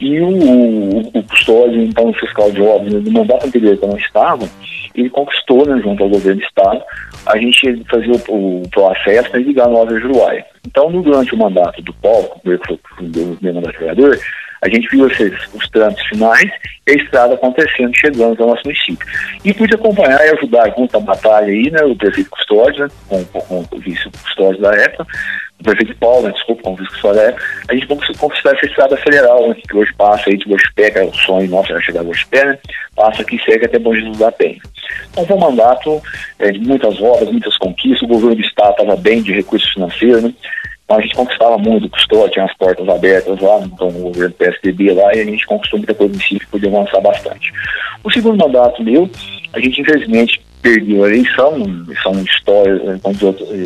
[0.00, 3.98] E o, o, o custódio, então, fiscal de obras, no mandato anterior que eu não
[3.98, 4.48] estava,
[4.94, 6.82] ele conquistou, né, junto ao governo do estado,
[7.26, 10.44] a gente fazia o, o processo né, de ligar a Nova Juruáia.
[10.66, 14.18] Então, no, durante o mandato do Paulo, que foi o meu mandato vereador,
[14.60, 16.50] A gente viu esses, os trâmites finais
[16.86, 19.06] e a estrada acontecendo, chegando ao nosso município.
[19.44, 23.24] E pude acompanhar e ajudar junto à batalha aí, né, o prefeito Custódio, né, com,
[23.24, 25.06] com, com o vice-custódio da época,
[25.64, 27.86] prefeito Paulo, né, desculpa, com o vice-custódio da época, a gente
[28.18, 31.50] conquistar essa estrada federal, né, que hoje passa aí de Guaxupé, que é o sonho
[31.50, 32.58] nosso, era chegar a Guaxupé, né,
[32.94, 34.60] passa aqui segue até Bom Jesus da Penha.
[35.10, 36.00] Então foi um mandato
[36.38, 40.22] é, de muitas obras, muitas conquistas, o governo do Estado estava bem de recursos financeiros,
[40.22, 40.32] né,
[40.84, 44.94] então a gente conquistava muito, custou, tinha as portas abertas lá, então o governo PSDB
[44.94, 47.52] lá, e a gente conquistou muita coisa no município e podia avançar bastante.
[48.02, 49.10] O segundo mandato meu,
[49.52, 51.56] a gente infelizmente perdeu a eleição,
[52.02, 52.98] são histórias, eh,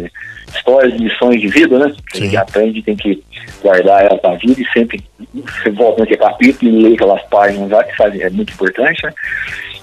[0.05, 0.11] eh,
[0.55, 1.95] histórias lições de vida, né?
[2.15, 3.23] A gente aprende, tem que
[3.63, 5.03] guardar ela para a vida e sempre
[5.35, 9.13] você volta naquele capítulo e lê aquelas páginas lá que faz, é muito importante, né?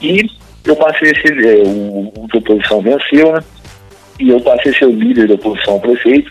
[0.02, 0.30] E
[0.66, 3.44] eu passei a ser, é, o, o oposição venceu, né?
[4.20, 6.30] E eu passei a ser o líder da oposição ao prefeito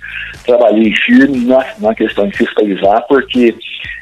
[0.48, 3.54] trabalhei firme na, na questão de fiscalizar, porque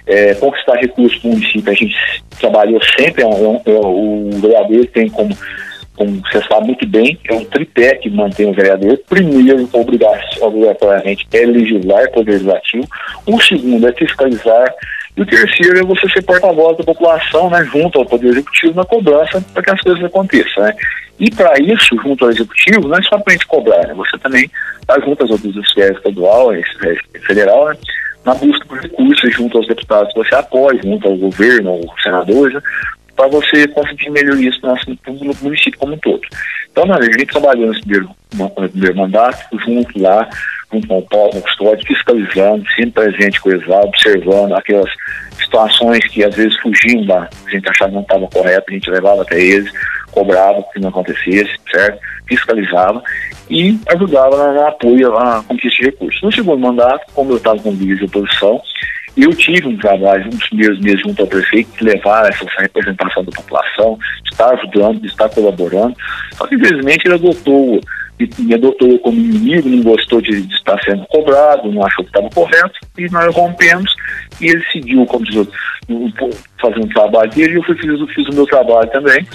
[0.07, 1.96] é, conquistar recursos para o município, a gente
[2.38, 5.37] trabalhou sempre, é um, é, o vereador tem como,
[5.96, 8.98] como você sabe muito bem, é um tripé que mantém o vereador.
[9.09, 12.87] Primeiro, obrigatoriamente, é legislar, poder legislativo.
[13.26, 14.72] O segundo é fiscalizar.
[15.16, 18.85] E o terceiro é você ser porta-voz da população, né, junto ao Poder Executivo na
[18.85, 20.62] cobrança para que as coisas aconteçam.
[20.62, 20.74] Né?
[21.18, 23.94] E para isso, junto ao Executivo, não é só para a gente cobrar, né?
[23.94, 26.62] você também está junto às outras esferas estadual e
[27.20, 27.76] federal, né?
[28.26, 32.54] na busca por recursos junto aos deputados que você apoia, junto ao governo, aos senadores,
[32.54, 32.61] né?
[33.16, 36.20] Para você conseguir melhorias no município como um todo.
[36.70, 40.29] Então, a gente trabalhou nesse primeiro, no primeiro mandato, junto lá,
[40.70, 44.90] junto com o Paulo, com o Custódio, fiscalizando, sempre presente com eles lá, observando aquelas
[45.38, 48.90] situações que às vezes fugiam da, a gente achava que não estava correto, a gente
[48.90, 49.70] levava até eles,
[50.11, 51.98] cobrava que não acontecesse, certo?
[52.26, 53.02] Fiscalizava
[53.48, 56.22] e ajudava no, no apoio à conquista de recursos.
[56.22, 58.61] No segundo mandato, como eu estava com líder de oposição,
[59.16, 63.33] eu tive um trabalho, uns primeiros meses junto ao prefeito, de levar essa, representação da
[63.33, 63.98] população,
[64.31, 65.96] estar ajudando, estar colaborando.
[66.35, 67.81] Só que, infelizmente, ele adotou
[68.38, 72.31] me adotou como inimigo, não gostou de, de, estar sendo cobrado, não achou que estava
[72.31, 73.94] correto, e nós rompemos,
[74.40, 75.55] e ele seguiu, como diz outro,
[76.59, 79.26] fazendo o trabalho dele, e eu fiz, fiz o meu trabalho também,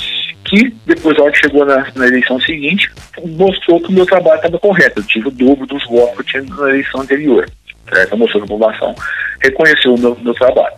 [0.46, 2.90] que depois, a hora que chegou na, na eleição seguinte,
[3.24, 6.44] mostrou que o meu trabalho estava correto, eu tive o dobro dos votos que eu
[6.44, 7.48] tinha na eleição anterior,
[7.90, 8.18] certo?
[8.18, 8.96] Mostrou que a população
[9.42, 10.76] reconheceu o meu, meu trabalho.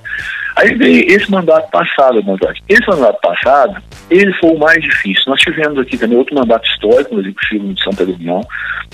[0.56, 2.60] Aí veio esse mandato passado, Gonzalez.
[2.70, 5.24] Esse mandato passado, ele foi o mais difícil.
[5.28, 8.42] Nós tivemos aqui também outro mandato histórico no Executivo de Santa União,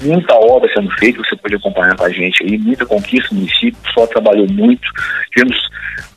[0.02, 3.78] muita obra sendo feita, você pode acompanhar com a gente aí, muita conquista no município,
[3.93, 4.88] só trabalhou muito.
[5.34, 5.69] Tivemos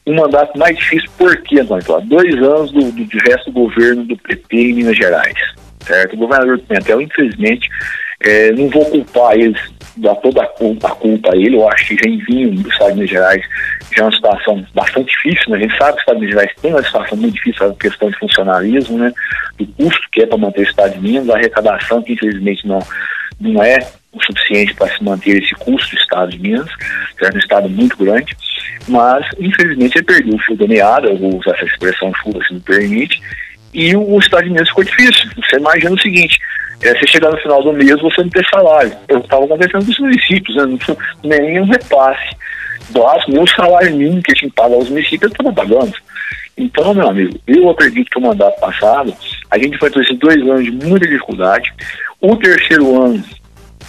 [0.06, 2.06] um mandato mais difícil, por quê, Antônio?
[2.06, 5.36] Dois anos do, do, do resto do governo do PT em Minas Gerais.
[5.80, 6.14] Certo?
[6.14, 7.68] O governador Pimentel, infelizmente,
[8.20, 9.60] é, não vou culpar eles,
[9.96, 12.88] dar toda a culpa, a culpa a ele, eu acho que já envio do Estado
[12.88, 13.44] de Minas Gerais
[13.94, 15.58] já é uma situação bastante difícil, né?
[15.58, 17.74] A gente sabe que o Estado de Minas Gerais tem uma situação muito difícil, a
[17.74, 19.12] questão de funcionalismo, né?
[19.58, 22.78] Do custo que é para manter o Estado de Minas, a arrecadação que infelizmente não,
[23.40, 26.68] não é o suficiente para se manter esse custo do Estado de Minas,
[27.18, 28.36] que é um Estado muito grande,
[28.88, 32.54] mas infelizmente ele perdeu o fio da meada, eu vou usar essa expressão chuva se
[32.54, 33.20] me permite,
[33.72, 35.30] e o Estado de ficou difícil.
[35.36, 36.38] Você imagina o seguinte,
[36.82, 38.92] é, você chegar no final do mês você não ter salário.
[39.08, 40.78] Eu estava acontecendo com os municípios, né?
[41.24, 42.36] nem um repasse
[42.90, 45.94] básico, nem o salário mínimo que tinha que pagar aos municípios estava pagando.
[46.56, 49.14] Então, meu amigo, eu acredito que o mandato passado,
[49.50, 51.72] a gente foi esses dois anos de muita dificuldade.
[52.20, 53.24] O terceiro ano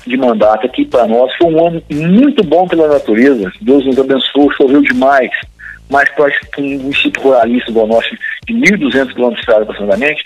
[0.06, 3.52] de mandato aqui para nós foi um ano muito bom pela natureza.
[3.62, 5.32] Deus nos abençoou, choveu demais.
[5.94, 8.10] Mas para um município ruralista igual nosso,
[8.48, 10.24] de 1.200 quilômetros de estrada aproximadamente,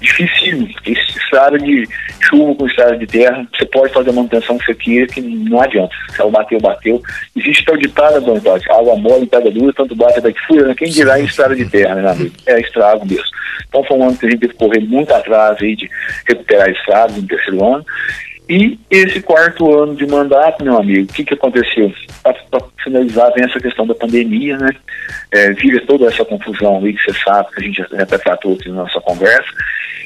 [0.00, 0.68] difícil.
[0.86, 1.84] Estrada de
[2.20, 5.60] chuva com estrada de terra, você pode fazer a manutenção que você queira, que não
[5.60, 5.92] adianta.
[6.10, 7.02] Se ela bateu, bateu.
[7.36, 10.74] Existe tal ditado, Dona Tati, água mole, pedra dura, tanto bate até que fura, né?
[10.76, 12.34] Quem dirá em estrada de terra, né, amigo?
[12.46, 13.24] É estrago mesmo.
[13.68, 15.90] Então foi um ano que a gente teve que correr muito atrás aí de
[16.28, 17.84] recuperar estradas no terceiro ano.
[18.50, 21.94] E esse quarto ano de mandato, meu amigo, o que, que aconteceu?
[22.20, 22.34] Para
[22.82, 24.70] finalizar, vem essa questão da pandemia, né?
[25.30, 28.68] É, vira toda essa confusão aí que você sabe, que a gente já tratou aqui
[28.68, 29.48] na nossa conversa.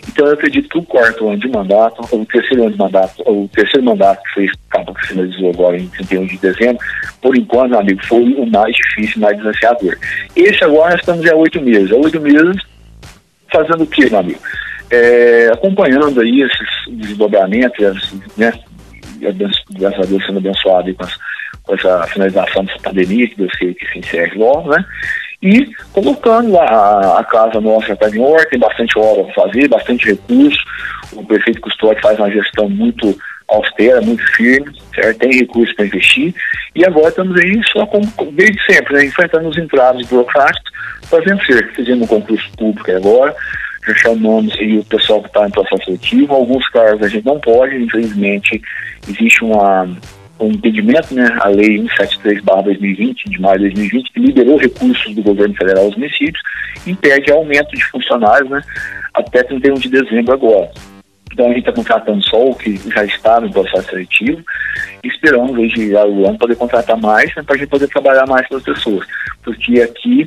[0.06, 3.48] Então eu acredito que o quarto ano de mandato, o terceiro ano de mandato, o
[3.48, 6.84] terceiro mandato que foi, acabou que finalizou agora em 31 de dezembro,
[7.22, 9.98] por enquanto, meu amigo, foi o mais difícil, mais desafiador.
[10.36, 11.90] Esse agora nós estamos há oito meses.
[11.90, 12.62] Há oito meses
[13.50, 14.40] fazendo o quê, meu amigo?
[14.94, 18.52] É, acompanhando aí esses desdobramentos, né,
[19.70, 21.18] graças a Deus sendo abençoado com, as,
[21.62, 24.84] com, essa finalização dessa pandemia, que Deus queira que se encerre logo, né,
[25.42, 30.06] e colocando a, a casa nossa está em ordem, tem bastante obra para fazer, bastante
[30.06, 30.58] recurso,
[31.12, 33.16] o prefeito Custódio faz uma gestão muito
[33.48, 35.18] austera, muito firme, certo?
[35.18, 36.34] tem recursos para investir,
[36.74, 38.00] e agora estamos aí só com,
[38.32, 39.04] desde sempre, né?
[39.04, 40.72] enfrentando os entraves burocráticos
[41.10, 41.72] para vencer.
[41.74, 43.34] Fizemos um concurso público agora,
[43.94, 47.76] chamamos aí o pessoal que está em processo seletivo, alguns cargos a gente não pode,
[47.76, 48.60] infelizmente
[49.08, 49.88] existe uma,
[50.40, 55.54] um impedimento, né, a lei 173/2020 de maio de 2020 que liberou recursos do governo
[55.54, 56.40] federal aos municípios,
[56.86, 58.62] impede aumento de funcionários, né,
[59.12, 60.70] até 31 de dezembro agora.
[61.32, 64.40] Então a gente está contratando só o que já está no processo seletivo
[65.02, 68.46] e esperamos desde o ano poder contratar mais né, para a gente poder trabalhar mais
[68.46, 69.04] com as pessoas.
[69.42, 70.24] Porque aqui,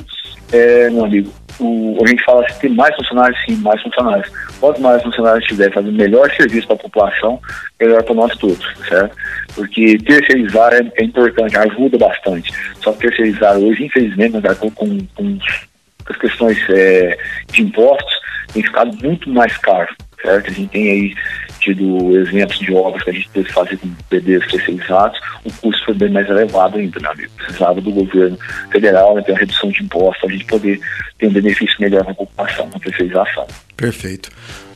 [0.51, 4.31] é, meu amigo, o, a gente fala assim, tem mais funcionários, sim, mais funcionários.
[4.59, 7.39] Quanto mais funcionários tiver fazendo melhor serviço para a população,
[7.79, 9.15] melhor para nós todos, certo?
[9.55, 12.51] Porque terceirizar é, é, importante, ajuda bastante.
[12.81, 15.37] Só que terceirizar hoje, infelizmente, né, com, com, com
[16.09, 17.17] as questões é,
[17.51, 18.13] de impostos,
[18.53, 20.49] tem ficado muito mais caro certo?
[20.49, 21.15] A gente tem aí
[21.59, 25.85] tido exemplos de obras que a gente teve que fazer com bebês terceirizados, o custo
[25.85, 27.31] foi bem mais elevado ainda, meu amigo.
[27.37, 28.37] Precisava do governo
[28.71, 30.79] federal, né, ter uma redução de impostos, a gente poder
[31.17, 33.47] ter um benefício melhor na população, na terceirização.
[33.75, 34.29] Perfeito.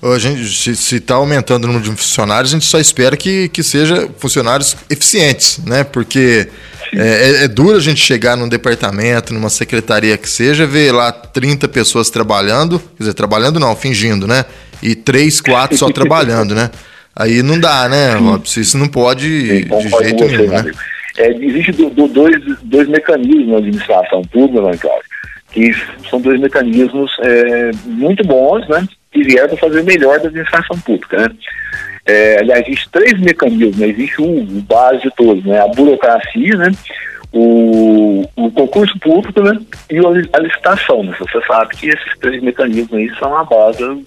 [0.04, 0.43] A gente,
[0.75, 4.75] se está aumentando o número de funcionários, a gente só espera que, que seja funcionários
[4.89, 5.84] eficientes, né?
[5.84, 6.49] Porque
[6.93, 11.12] é, é, é, duro a gente chegar num departamento, numa secretaria que seja, ver lá
[11.12, 14.43] 30 pessoas trabalhando, quer dizer, trabalhando não, fingindo, né?
[14.82, 16.70] E três, quatro só trabalhando, né?
[17.15, 18.62] Aí não dá, né, Robson?
[18.62, 20.72] Isso não pode Sim, de jeito nenhum, né?
[21.17, 25.06] É, existe do, do, dois, dois mecanismos na administração pública, né, Cláudio?
[25.52, 25.74] Que
[26.10, 28.88] são dois mecanismos é, muito bons, né?
[29.12, 31.36] Que vieram para fazer melhor da administração pública, né?
[32.06, 33.88] É, aliás, existe três mecanismos, né?
[33.88, 35.60] Existe um, o base de todos, né?
[35.60, 36.72] A burocracia, né?
[37.34, 39.58] O, o concurso público né?
[39.89, 39.98] e
[40.34, 41.04] a licitação.
[41.04, 41.15] Né?
[41.17, 44.06] Você sabe que esses três mecanismos aí são a base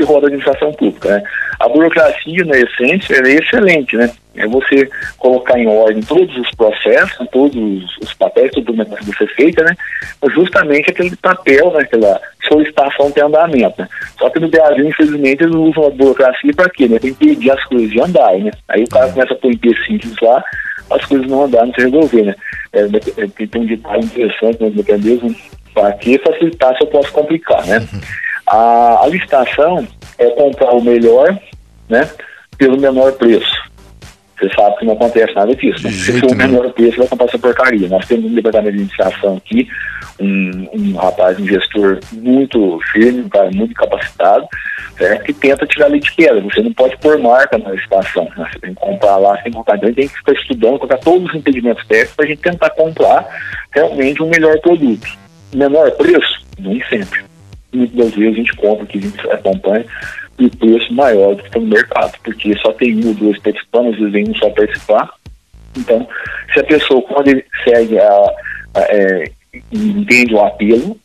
[0.00, 1.08] que roda a administração pública.
[1.10, 1.22] Né?
[1.60, 4.10] A burocracia, na essência, é excelente, né?
[4.36, 9.26] É você colocar em ordem todos os processos, todos os papéis, tudo que que ser
[9.34, 9.76] feito, né?
[10.32, 11.80] Justamente aquele papel, né?
[11.80, 13.82] aquela solicitação de andamento.
[13.82, 13.88] Né?
[14.18, 16.88] Só que no Brasil, infelizmente, eles usam a burocracia para quê?
[16.88, 16.98] Né?
[16.98, 18.50] Para impedir as coisas de andar, né?
[18.68, 19.12] Aí o cara é.
[19.12, 20.42] começa a pôr empecilhos lá,
[20.90, 22.34] as coisas não andar, não se resolver, né?
[22.72, 25.34] É, é, tem um detalhe interessante no mecanismo
[25.74, 27.78] para que facilitar se eu posso complicar, né?
[27.78, 28.00] Uhum.
[28.50, 29.86] A, a licitação
[30.18, 31.38] é comprar o melhor,
[31.88, 32.10] né,
[32.58, 33.70] pelo menor preço.
[34.40, 35.84] Você sabe que não acontece nada disso.
[35.84, 35.90] Né?
[35.92, 37.88] Se for o menor preço, vai comprar essa porcaria.
[37.88, 39.68] Nós temos um departamento de administração aqui,
[40.18, 44.48] um, um rapaz, um gestor muito firme, um cara muito capacitado,
[44.96, 45.24] certo?
[45.24, 46.40] que tenta tirar leite de pedra.
[46.40, 48.24] Você não pode pôr marca na licitação.
[48.36, 48.48] Né?
[48.50, 49.76] Você tem que comprar lá, você tem que comprar.
[49.76, 53.28] Então, tem que ficar estudando, colocar todos os impedimentos técnicos para a gente tentar comprar
[53.70, 55.06] realmente um melhor produto.
[55.54, 56.40] Menor preço?
[56.58, 57.29] Nem sempre
[57.72, 59.84] muitas das vezes a gente compra que a gente acompanha
[60.38, 63.38] e o preço maior do que está no mercado, porque só tem um ou dois
[63.40, 65.10] participando, às vezes vem um só participar.
[65.76, 66.08] Então,
[66.52, 68.10] se a pessoa, quando ele segue a,
[68.74, 69.30] a é,
[69.72, 70.98] entende o apelo,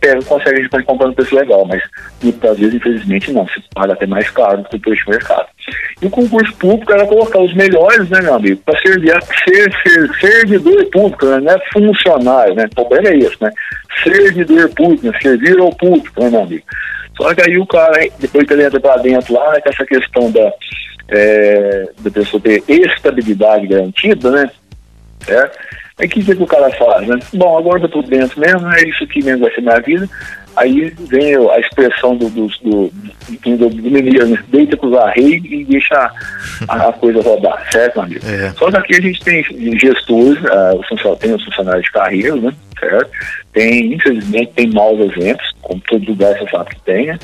[0.00, 1.82] pega, consegue, a gente comprar no preço legal, mas
[2.22, 5.46] muitas vezes, infelizmente, não, se paga até mais caro do que o preço de mercado.
[6.00, 9.12] E o concurso público era colocar os melhores, né, meu amigo, para servir,
[9.44, 13.50] ser, ser servidor público, né, não é funcionário, né, o problema é isso, né,
[14.04, 16.64] servidor público, né, servir ao público, né, meu amigo.
[17.16, 19.84] Só que aí o cara, depois que ele entra para dentro lá, né, com essa
[19.84, 20.52] questão da,
[21.08, 24.50] é, da pessoa ter estabilidade garantida, né,
[25.28, 25.50] é,
[25.98, 27.18] Aí o que, que o cara faz, né?
[27.32, 30.08] Bom, agora eu tô dentro mesmo, é isso aqui mesmo vai ser minha vida.
[30.54, 32.92] Aí vem a expressão do, do, do,
[33.56, 34.38] do, do mineiro, né?
[34.48, 36.12] Deita com os arreios e deixa
[36.68, 38.20] a, a, coisa rodar, certo, amigo?
[38.26, 38.50] É.
[38.58, 39.42] Só que aqui a gente tem
[39.78, 42.52] gestores, uh, tem os funcionários de carreira, né?
[42.78, 43.10] Certo?
[43.54, 47.18] Tem, infelizmente, tem maus exemplos, como todo lugar você sabe que tem, né?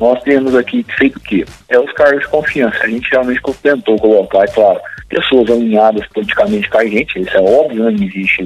[0.00, 1.44] Nós temos aqui feito o quê?
[1.68, 2.78] É os cargos de confiança.
[2.82, 7.40] A gente realmente tentou colocar, é claro, pessoas alinhadas politicamente com a gente, isso é
[7.40, 7.90] óbvio, né?
[7.90, 8.44] não existe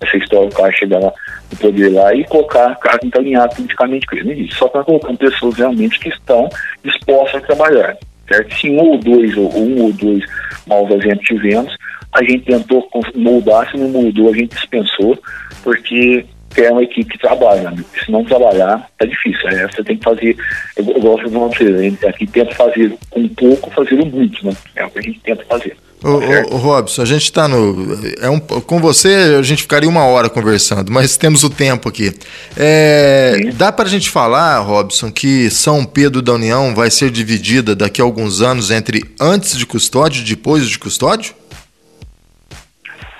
[0.00, 1.12] essa história do cara chegar lá
[1.50, 4.50] no poder lá e colocar que está alinhado politicamente com ele.
[4.52, 6.48] Só para colocando pessoas realmente que estão
[6.84, 7.96] dispostas a trabalhar,
[8.28, 8.54] certo?
[8.54, 10.24] Se um ou dois, ou um ou dois
[10.66, 11.76] maus exemplos tivemos,
[12.12, 15.18] a gente tentou moldar, se não mudou, a gente dispensou,
[15.62, 16.24] porque
[16.62, 17.70] é uma equipe que trabalha.
[17.70, 17.84] Né?
[18.04, 19.48] Se não trabalhar, é difícil.
[19.48, 20.36] Aí você tem que fazer,
[20.76, 24.52] eu, eu gosto de dizer, aqui tenta fazer com pouco, fazer o muito, né?
[24.74, 25.76] É o que a gente tenta fazer.
[26.04, 27.98] Ô, ô, ô, Robson, a gente está no.
[28.20, 32.12] É um, com você a gente ficaria uma hora conversando, mas temos o tempo aqui.
[32.56, 37.74] É, dá para a gente falar, Robson, que São Pedro da União vai ser dividida
[37.74, 41.34] daqui a alguns anos entre antes de custódio e depois de custódio?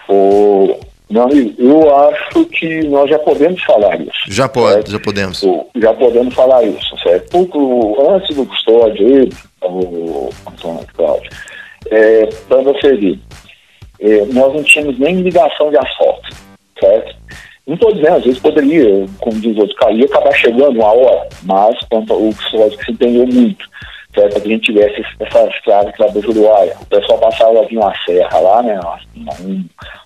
[0.09, 0.79] O,
[1.09, 1.29] não,
[1.59, 4.13] eu acho que nós já podemos falar isso.
[4.29, 4.91] Já pode, certo?
[4.91, 5.45] já podemos.
[5.77, 7.31] Já podemos falar isso, certo?
[7.31, 9.33] Pouco antes do custódio, ele,
[9.63, 11.31] o Antônio Cláudio
[11.91, 13.19] é, para você ver,
[14.01, 16.29] é, nós não tínhamos nem ligação de asfalto,
[16.81, 17.17] certo?
[17.67, 21.77] Não estou dizendo, às vezes poderia, como diz outro, cair acabar chegando uma hora, mas
[21.91, 23.65] quanto o que se entendeu muito,
[24.17, 24.33] certo?
[24.33, 26.77] Para que a gente tivesse essa estrada que do Juruáia.
[26.81, 28.81] O pessoal passava vir uma serra lá, né?
[29.15, 29.33] Uma,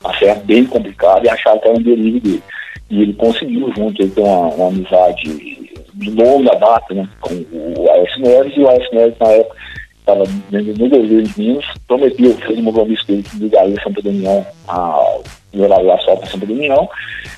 [0.03, 2.43] uma, serra bem complicada e achava que era um delírio dele.
[2.91, 7.09] E ele conseguiu, junto, ele uma, uma amizade de longa data, né?
[7.21, 9.57] Com o Aécio Neves, e o Aécio Neves, na época,
[10.01, 15.23] estava no governo de Minas, prometeu, fez um compromisso que ele ligaria Santa Damião ao
[15.53, 16.89] levar o asfalto para Santa Damião.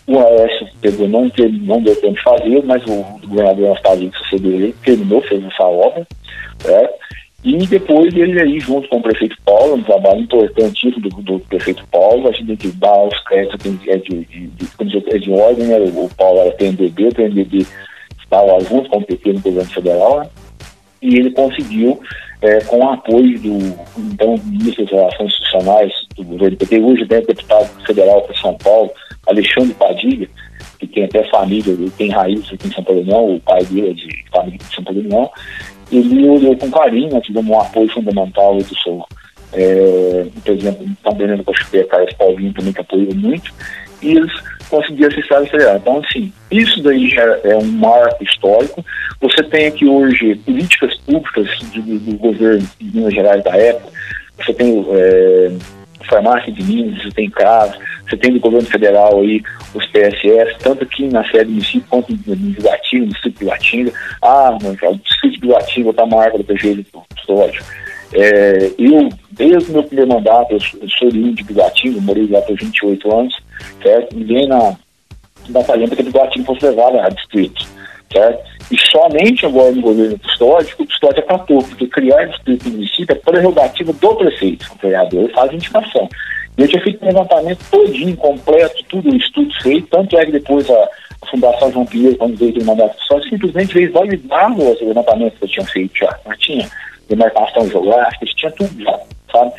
[0.07, 4.19] O Aécio pegou, não, teve, não deu tempo de fazer, mas o, governador Anastácio que
[4.19, 6.07] sucedeu ele terminou, fez essa obra.
[6.65, 6.89] Né?
[7.45, 11.85] E depois ele aí, junto com o prefeito Paulo, um trabalho importantíssimo do, do prefeito
[11.91, 15.67] Paulo, a gente tem que dar os créditos é de, de, de, é de ordem,
[15.67, 15.79] né?
[15.79, 17.67] o Paulo era PMDB, o PMDB
[18.23, 20.31] estava junto com o PT no governo federal, né?
[21.03, 22.01] e ele conseguiu,
[22.43, 23.57] é, com o apoio do
[23.97, 28.91] então ministro das Relações Institucionais do governo PT, hoje né, deputado federal para São Paulo,
[29.27, 30.29] Alexandre Padilha,
[30.79, 34.25] que tem até família, tem raízes aqui em São Paulo, o pai dele é de
[34.31, 35.31] família de São Paulo,
[35.93, 39.05] ele olhou com carinho, nós tivemos um apoio fundamental do seu,
[39.53, 43.53] é, por exemplo, também no Cochupé, Carlos Paulinho também que apoiou muito,
[44.03, 44.33] e eles
[44.73, 45.77] conseguiram acessar a federal.
[45.77, 48.83] Então, assim, isso daí já é um marco histórico.
[49.21, 53.93] Você tem aqui hoje políticas públicas do, do governo de Minas Gerais da época,
[54.39, 55.53] você tem é,
[56.09, 59.43] farmácia de Minas, você tem CAS, você tem do governo federal aí
[59.75, 63.93] os PSS, tanto aqui na sede do município quanto no Guatinga, no distrito de Guatinga.
[64.23, 67.65] Ah, o distrito de Guatinga está marca do PG histórico.
[68.15, 72.41] É, eu, desde o meu primeiro mandato, eu sou, eu sou de Guatinga, morei lá
[72.43, 73.35] por 28 anos,
[73.83, 74.17] certo?
[74.17, 74.77] Ninguém na
[75.49, 77.67] batalhando para que o Guatinga fosse levado a distrito,
[78.13, 78.43] certo?
[78.71, 83.15] E somente agora no governo custódico, o custódio acatou, porque criar distrito no município é
[83.15, 86.09] prerrogativa do prefeito, o vereador faz indicação.
[86.57, 90.69] Eu tinha feito um levantamento todinho, completo, tudo o estudo feito, tanto é que depois
[90.71, 90.89] a,
[91.23, 95.45] a Fundação João Pinheiro, quando veio do mandato só simplesmente veio validar os levantamentos que
[95.45, 96.19] eu tinha feito já.
[96.27, 96.71] Mas tinha
[97.09, 99.01] demarcação geográfica, tinha tudo já,
[99.33, 99.53] sabe?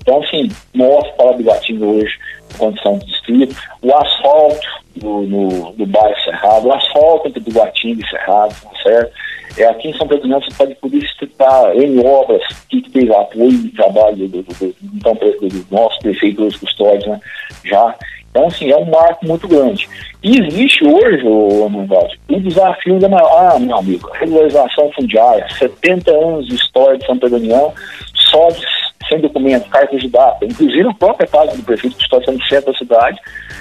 [0.00, 2.18] Então, assim, mostra para o Guatinga hoje
[2.58, 4.66] condição de distrito, o asfalto
[4.96, 9.12] do, no, do bairro Cerrado, o asfalto entre do Guatinga e Cerrado, certo?
[9.56, 13.50] É, aqui em São Pedro não, você pode poder citar em obras que, teve apoio
[13.50, 17.20] e trabalho do, do, do, então, do nosso prefeito dos custódios, né?
[17.64, 17.94] Já.
[18.30, 19.86] Então, assim, é um marco muito grande.
[20.22, 23.54] E existe hoje, o Manvalde, um desafio da maior.
[23.54, 27.74] Ah, meu amigo, regularização fundiária, 70 anos de história de São Pedro União,
[28.14, 28.64] só de,
[29.12, 30.44] sem documento, cartas de data.
[30.44, 33.20] Inclusive, a própria casa do prefeito que está sendo centro da cidade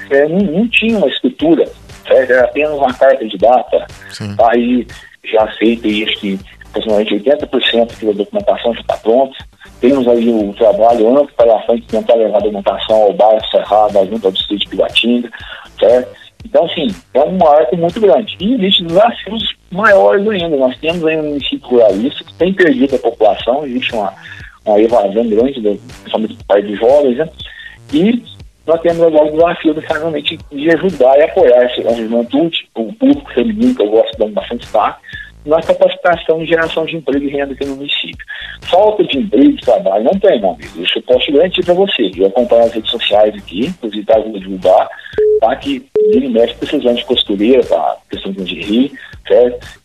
[0.09, 1.65] é, não, não, tinha uma escritura,
[2.07, 2.31] certo?
[2.31, 3.85] era apenas uma carta de data.
[4.09, 4.35] Sim.
[4.49, 4.87] Aí
[5.23, 6.39] já feita e acho que
[6.69, 9.35] aproximadamente 80% da documentação já está pronta.
[9.81, 14.07] Temos aí o trabalho amplo para a frente tentar levar a documentação ao bairro Cerrado,
[14.09, 15.29] junto ao distrito de Pilatinga,
[15.79, 16.21] certo?
[16.45, 18.35] Então, assim, é um marco muito grande.
[18.39, 20.57] E existem desafios maiores ainda.
[20.57, 24.13] Nós temos aí um município ruralista que tem perdido a população, existe uma,
[24.65, 25.61] uma evasão grande,
[26.01, 27.29] principalmente do pai de jovens, né?
[27.93, 28.23] E
[28.65, 33.75] nós temos agora o desafio realmente de ajudar e apoiar a juventude, o público feminino,
[33.75, 35.01] que eu gosto de dar bastante destaque,
[35.45, 38.25] na capacitação e geração de emprego e renda aqui no município.
[38.61, 40.83] Falta de emprego e trabalho não tem, meu amigo.
[40.83, 42.11] Isso eu posso garantir para você.
[42.15, 44.87] Eu acompanho as redes sociais aqui, inclusive está divulgar,
[45.39, 45.55] tá?
[45.55, 45.83] Que
[46.13, 47.97] ele mexe precisando de costureira, tá?
[48.09, 48.91] Questão de rir,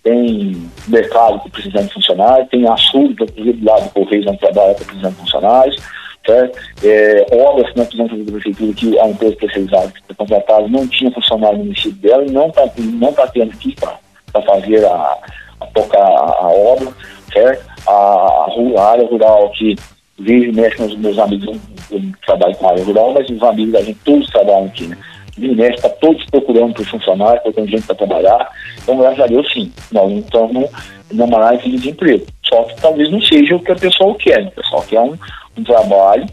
[0.02, 4.84] Tem mercado que precisando de funcionários, tem inclusive do lado do Correio, onde trabalha, que
[4.84, 5.82] precisando de funcionários.
[6.26, 6.58] Certo?
[6.82, 10.66] É, obras que nós precisamos fazer da prefeitura que a empresa especializada que foi contratada
[10.66, 14.84] não tinha funcionário no município dela e não está não tá tendo aqui para fazer
[14.84, 15.18] a,
[15.60, 16.92] a tocar a, a, obra,
[17.32, 17.64] certo?
[17.86, 19.76] A, a, área rural que
[20.18, 21.56] vive mexe com os meus amigos,
[21.92, 24.98] eu trabalho com a área rural, mas os amigos da gente todos trabalham aqui, né?
[25.36, 28.50] Vive está todos procurando por funcionário, procurando gente para trabalhar.
[28.82, 30.70] Então, graças a Deus, sim, nós não estamos
[31.12, 32.26] numa análise de emprego.
[32.44, 34.42] Só que talvez não seja o que a pessoa quer.
[34.42, 34.48] Né?
[34.48, 35.16] O pessoal quer um,
[35.58, 36.26] um trabalho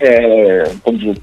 [0.00, 1.16] é, dizer,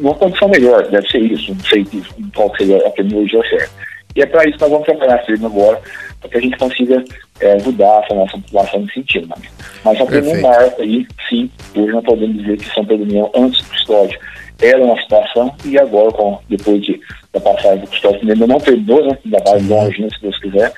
[0.00, 1.86] uma condição melhor, deve ser isso, não sei
[2.34, 3.70] qual seria a terminologia certa.
[4.14, 5.80] E é para isso que nós vamos trabalhar firme agora,
[6.20, 7.04] para que a gente consiga
[7.40, 9.28] é, ajudar essa nossa população nesse sentido.
[9.28, 9.36] Né?
[9.84, 13.30] Mas já tem um marco aí, sim, hoje nós podemos dizer que São Pedro União,
[13.34, 14.18] antes do custódio,
[14.60, 17.00] era uma situação, e agora, com, depois de,
[17.32, 19.18] da passagem do custódio, ainda não terminou, né?
[19.24, 20.72] ainda vai longe, né, se Deus quiser,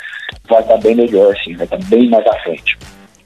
[0.49, 2.77] vai estar bem melhor, sim, vai estar bem mais à frente.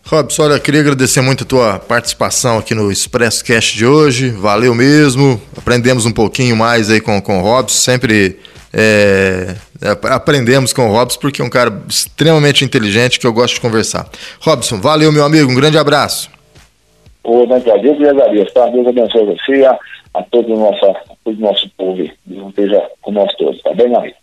[0.06, 4.28] Robson, olha, queria agradecer muito a tua participação aqui no Expresso Cast de hoje.
[4.28, 5.40] Valeu mesmo.
[5.56, 7.74] Aprendemos um pouquinho mais aí com, com o Robson.
[7.74, 8.38] Sempre
[8.70, 9.56] é,
[10.10, 14.06] aprendemos com o Robson, porque é um cara extremamente inteligente que eu gosto de conversar.
[14.40, 15.50] Robson, valeu, meu amigo.
[15.50, 16.33] Um grande abraço.
[17.24, 18.66] Ô, Deus e agradeço, tá?
[18.66, 19.78] Deus abençoe você, a,
[20.14, 20.94] a todo o nosso,
[21.24, 22.06] todo o nosso povo.
[22.26, 24.16] Deus esteja com nós todos, tá bem, amigo?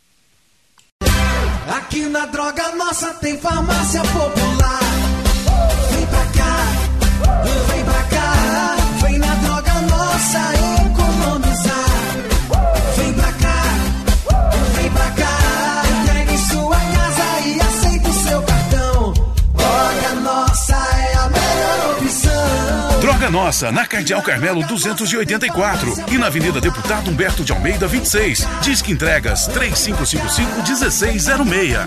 [1.77, 4.90] Aqui na Droga Nossa tem farmácia popular.
[23.31, 28.45] Nossa, na Cardeal Carmelo 284 e na Avenida Deputado Humberto de Almeida 26.
[28.61, 31.79] Disque entregas 3555-1606.
[31.79, 31.85] A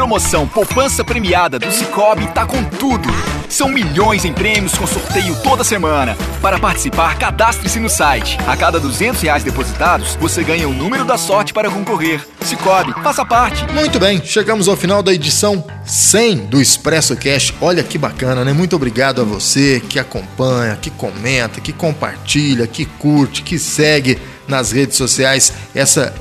[0.00, 3.06] promoção Poupança Premiada do Cicobi tá com tudo.
[3.50, 6.16] São milhões em prêmios com sorteio toda semana.
[6.40, 8.38] Para participar, cadastre-se no site.
[8.46, 12.26] A cada 200 reais depositados, você ganha o número da sorte para concorrer.
[12.40, 13.70] Cicobi, faça parte.
[13.74, 17.52] Muito bem, chegamos ao final da edição 100 do Expresso Cash.
[17.60, 18.54] Olha que bacana, né?
[18.54, 24.16] Muito obrigado a você que acompanha, que comenta, que compartilha, que curte, que segue
[24.48, 26.14] nas redes sociais essa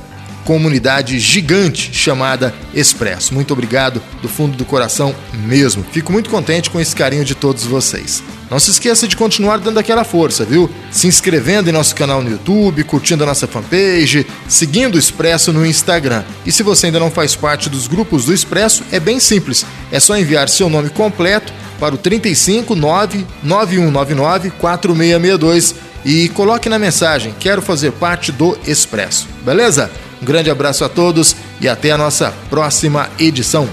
[0.46, 3.34] comunidade gigante chamada Expresso.
[3.34, 5.16] Muito obrigado do fundo do coração
[5.46, 5.84] mesmo.
[5.92, 8.24] Fico muito contente com esse carinho de todos vocês.
[8.50, 10.70] Não se esqueça de continuar dando aquela força, viu?
[10.92, 15.66] Se inscrevendo em nosso canal no YouTube, curtindo a nossa fanpage, seguindo o Expresso no
[15.66, 16.24] Instagram.
[16.46, 19.66] E se você ainda não faz parte dos grupos do Expresso, é bem simples.
[19.92, 27.36] É só enviar seu nome completo para o 35 99199 4662 e coloque na mensagem:
[27.40, 29.28] Quero fazer parte do Expresso.
[29.44, 29.92] Beleza?
[30.22, 33.68] Um grande abraço a todos e até a nossa próxima edição.